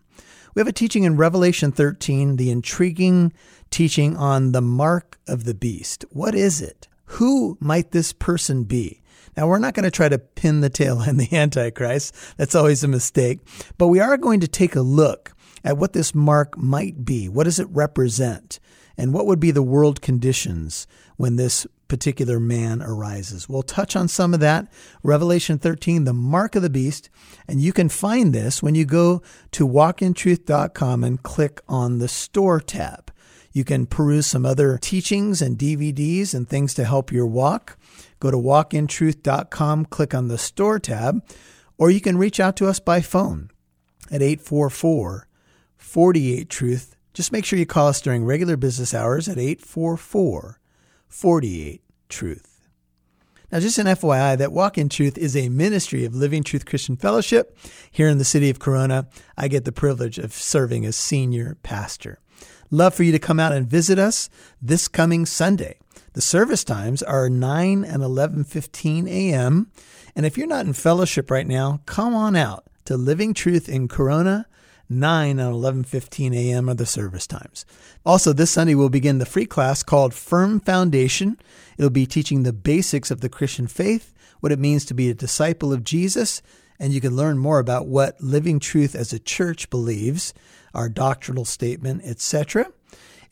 We 0.54 0.60
have 0.60 0.68
a 0.68 0.72
teaching 0.72 1.02
in 1.02 1.16
Revelation 1.16 1.72
13, 1.72 2.36
the 2.36 2.52
intriguing 2.52 3.32
teaching 3.70 4.16
on 4.16 4.52
the 4.52 4.62
mark 4.62 5.18
of 5.26 5.42
the 5.42 5.54
beast. 5.54 6.04
What 6.10 6.36
is 6.36 6.62
it? 6.62 6.86
Who 7.06 7.58
might 7.60 7.90
this 7.90 8.12
person 8.12 8.62
be? 8.62 9.02
Now, 9.36 9.46
we're 9.46 9.58
not 9.58 9.74
going 9.74 9.84
to 9.84 9.90
try 9.90 10.08
to 10.08 10.18
pin 10.18 10.60
the 10.60 10.70
tail 10.70 10.98
on 10.98 11.16
the 11.16 11.32
Antichrist. 11.36 12.14
That's 12.36 12.54
always 12.54 12.84
a 12.84 12.88
mistake. 12.88 13.40
But 13.78 13.88
we 13.88 14.00
are 14.00 14.16
going 14.16 14.40
to 14.40 14.48
take 14.48 14.76
a 14.76 14.82
look 14.82 15.32
at 15.64 15.78
what 15.78 15.92
this 15.92 16.14
mark 16.14 16.56
might 16.56 17.04
be. 17.04 17.28
What 17.28 17.44
does 17.44 17.58
it 17.58 17.68
represent? 17.70 18.60
And 18.96 19.12
what 19.12 19.26
would 19.26 19.40
be 19.40 19.50
the 19.50 19.62
world 19.62 20.00
conditions 20.00 20.86
when 21.16 21.36
this 21.36 21.66
particular 21.88 22.38
man 22.38 22.80
arises? 22.82 23.48
We'll 23.48 23.62
touch 23.62 23.96
on 23.96 24.08
some 24.08 24.34
of 24.34 24.40
that. 24.40 24.68
Revelation 25.02 25.58
13, 25.58 26.04
the 26.04 26.12
mark 26.12 26.54
of 26.54 26.62
the 26.62 26.70
beast. 26.70 27.10
And 27.48 27.60
you 27.60 27.72
can 27.72 27.88
find 27.88 28.32
this 28.32 28.62
when 28.62 28.74
you 28.74 28.84
go 28.84 29.22
to 29.52 29.66
walkintruth.com 29.66 31.02
and 31.02 31.22
click 31.22 31.60
on 31.68 31.98
the 31.98 32.08
store 32.08 32.60
tab. 32.60 33.10
You 33.52 33.64
can 33.64 33.86
peruse 33.86 34.26
some 34.26 34.44
other 34.44 34.78
teachings 34.78 35.40
and 35.40 35.56
DVDs 35.56 36.34
and 36.34 36.48
things 36.48 36.74
to 36.74 36.84
help 36.84 37.12
your 37.12 37.26
walk. 37.26 37.78
Go 38.24 38.30
to 38.30 38.38
walkintruth.com, 38.38 39.84
click 39.84 40.14
on 40.14 40.28
the 40.28 40.38
store 40.38 40.78
tab, 40.78 41.22
or 41.76 41.90
you 41.90 42.00
can 42.00 42.16
reach 42.16 42.40
out 42.40 42.56
to 42.56 42.66
us 42.66 42.80
by 42.80 43.02
phone 43.02 43.50
at 44.10 44.22
844 44.22 45.28
48 45.76 46.48
Truth. 46.48 46.96
Just 47.12 47.32
make 47.32 47.44
sure 47.44 47.58
you 47.58 47.66
call 47.66 47.88
us 47.88 48.00
during 48.00 48.24
regular 48.24 48.56
business 48.56 48.94
hours 48.94 49.28
at 49.28 49.36
844 49.36 50.58
48 51.06 51.82
Truth. 52.08 52.66
Now, 53.52 53.60
just 53.60 53.76
an 53.76 53.88
FYI, 53.88 54.38
that 54.38 54.52
Walk 54.52 54.78
in 54.78 54.88
Truth 54.88 55.18
is 55.18 55.36
a 55.36 55.50
ministry 55.50 56.06
of 56.06 56.14
Living 56.14 56.42
Truth 56.42 56.64
Christian 56.64 56.96
Fellowship 56.96 57.54
here 57.90 58.08
in 58.08 58.16
the 58.16 58.24
city 58.24 58.48
of 58.48 58.58
Corona. 58.58 59.06
I 59.36 59.48
get 59.48 59.66
the 59.66 59.70
privilege 59.70 60.16
of 60.16 60.32
serving 60.32 60.86
as 60.86 60.96
senior 60.96 61.58
pastor. 61.62 62.20
Love 62.70 62.94
for 62.94 63.02
you 63.02 63.12
to 63.12 63.18
come 63.18 63.38
out 63.38 63.52
and 63.52 63.68
visit 63.68 63.98
us 63.98 64.30
this 64.62 64.88
coming 64.88 65.26
Sunday. 65.26 65.78
The 66.14 66.20
service 66.20 66.62
times 66.62 67.02
are 67.02 67.28
9 67.28 67.84
and 67.84 68.00
11:15 68.00 69.08
a.m. 69.08 69.72
And 70.14 70.24
if 70.24 70.38
you're 70.38 70.46
not 70.46 70.64
in 70.64 70.72
fellowship 70.72 71.28
right 71.28 71.46
now, 71.46 71.80
come 71.86 72.14
on 72.14 72.36
out 72.36 72.68
to 72.84 72.96
Living 72.96 73.34
Truth 73.34 73.68
in 73.68 73.88
Corona. 73.88 74.46
9 74.88 75.40
and 75.40 75.52
11:15 75.52 76.32
a.m. 76.32 76.70
are 76.70 76.74
the 76.74 76.86
service 76.86 77.26
times. 77.26 77.66
Also, 78.06 78.32
this 78.32 78.52
Sunday 78.52 78.76
we'll 78.76 78.90
begin 78.90 79.18
the 79.18 79.26
free 79.26 79.44
class 79.44 79.82
called 79.82 80.14
Firm 80.14 80.60
Foundation. 80.60 81.36
It'll 81.78 81.90
be 81.90 82.06
teaching 82.06 82.44
the 82.44 82.52
basics 82.52 83.10
of 83.10 83.20
the 83.20 83.28
Christian 83.28 83.66
faith, 83.66 84.14
what 84.38 84.52
it 84.52 84.60
means 84.60 84.84
to 84.84 84.94
be 84.94 85.10
a 85.10 85.14
disciple 85.14 85.72
of 85.72 85.82
Jesus, 85.82 86.42
and 86.78 86.92
you 86.92 87.00
can 87.00 87.16
learn 87.16 87.38
more 87.38 87.58
about 87.58 87.88
what 87.88 88.20
Living 88.20 88.60
Truth 88.60 88.94
as 88.94 89.12
a 89.12 89.18
church 89.18 89.68
believes, 89.68 90.32
our 90.74 90.88
doctrinal 90.88 91.44
statement, 91.44 92.02
etc. 92.04 92.70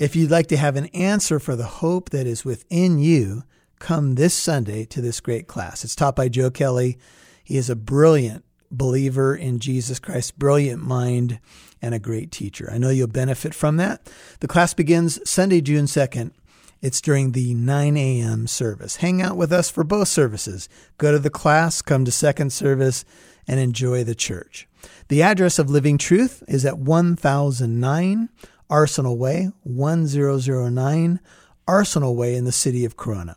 If 0.03 0.17
you'd 0.17 0.33
like 0.33 0.49
to 0.49 0.57
have 0.57 0.75
an 0.75 0.87
answer 0.87 1.39
for 1.39 1.55
the 1.55 1.63
hope 1.63 2.11
that 2.11 2.27
is 2.27 2.45
within 2.45 2.99
you, 2.99 3.45
come 3.79 4.17
this 4.17 4.35
Sunday 4.35 4.85
to 4.87 5.01
this 5.01 5.21
great 5.21 5.47
class. 5.47 5.85
It's 5.85 5.95
taught 5.95 6.17
by 6.17 6.29
Joe 6.29 6.51
Kelly. 6.51 6.99
He 7.45 7.57
is 7.57 7.71
a 7.71 7.77
brilliant 7.77 8.45
believer 8.69 9.37
in 9.37 9.61
Jesus 9.61 10.01
Christ, 10.01 10.41
brilliant 10.41 10.83
mind, 10.83 11.39
and 11.81 11.95
a 11.95 12.01
great 12.01 12.33
teacher. 12.33 12.69
I 12.73 12.79
know 12.79 12.91
you'll 12.91 13.07
benefit 13.07 13.55
from 13.55 13.77
that. 13.77 14.13
The 14.41 14.49
class 14.49 14.75
begins 14.75 15.21
Sunday, 15.31 15.61
June 15.61 15.85
2nd. 15.85 16.33
It's 16.81 17.01
during 17.01 17.31
the 17.31 17.55
9 17.55 17.97
a.m. 17.97 18.49
service. 18.49 18.97
Hang 18.97 19.23
out 19.23 19.37
with 19.37 19.53
us 19.53 19.71
for 19.71 19.85
both 19.85 20.09
services. 20.09 20.69
Go 20.99 21.13
to 21.13 21.19
the 21.21 21.31
class, 21.31 21.81
come 21.81 22.05
to 22.07 22.11
second 22.11 22.53
service, 22.53 23.05
and 23.47 23.61
enjoy 23.61 24.03
the 24.03 24.17
church. 24.17 24.67
The 25.07 25.23
address 25.23 25.61
of 25.61 25.71
Living 25.71 25.97
Truth 25.97 26.43
is 26.49 26.65
at 26.65 26.79
1009 26.81 28.29
Arsenal 28.73 29.19
Way, 29.19 29.51
1009 29.65 31.21
Arsenal 31.69 32.17
Way 32.17 32.35
in 32.35 32.47
the 32.47 32.53
city 32.53 32.87
of 32.87 32.97
Corona. 32.97 33.37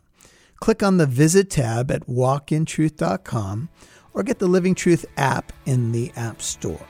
Click 0.60 0.82
on 0.82 0.96
the 0.96 1.04
Visit 1.04 1.50
tab 1.50 1.90
at 1.90 2.06
walkintruth.com 2.06 3.68
or 4.14 4.22
get 4.22 4.38
the 4.38 4.46
Living 4.46 4.74
Truth 4.74 5.04
app 5.18 5.52
in 5.66 5.92
the 5.92 6.10
App 6.16 6.40
Store. 6.40 6.86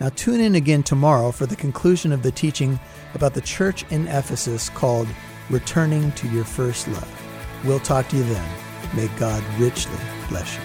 Now, 0.00 0.10
tune 0.10 0.38
in 0.38 0.54
again 0.54 0.82
tomorrow 0.82 1.30
for 1.30 1.46
the 1.46 1.56
conclusion 1.56 2.12
of 2.12 2.22
the 2.22 2.30
teaching 2.30 2.78
about 3.14 3.32
the 3.32 3.40
church 3.40 3.90
in 3.90 4.06
Ephesus 4.06 4.68
called 4.68 5.08
Returning 5.48 6.12
to 6.12 6.28
Your 6.28 6.44
First 6.44 6.88
Love. 6.88 7.64
We'll 7.64 7.80
talk 7.80 8.06
to 8.08 8.18
you 8.18 8.22
then. 8.24 8.48
May 8.94 9.08
God 9.18 9.42
richly 9.58 9.96
bless 10.28 10.54
you. 10.54 10.62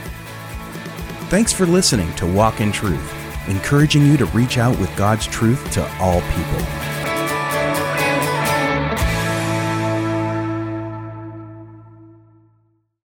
Thanks 1.29 1.53
for 1.53 1.65
listening 1.65 2.13
to 2.15 2.27
Walk 2.27 2.59
in 2.59 2.73
Truth, 2.73 3.13
encouraging 3.47 4.05
you 4.05 4.17
to 4.17 4.25
reach 4.27 4.57
out 4.57 4.77
with 4.77 4.93
God's 4.97 5.25
truth 5.25 5.71
to 5.71 5.89
all 5.99 6.19
people. 6.19 7.02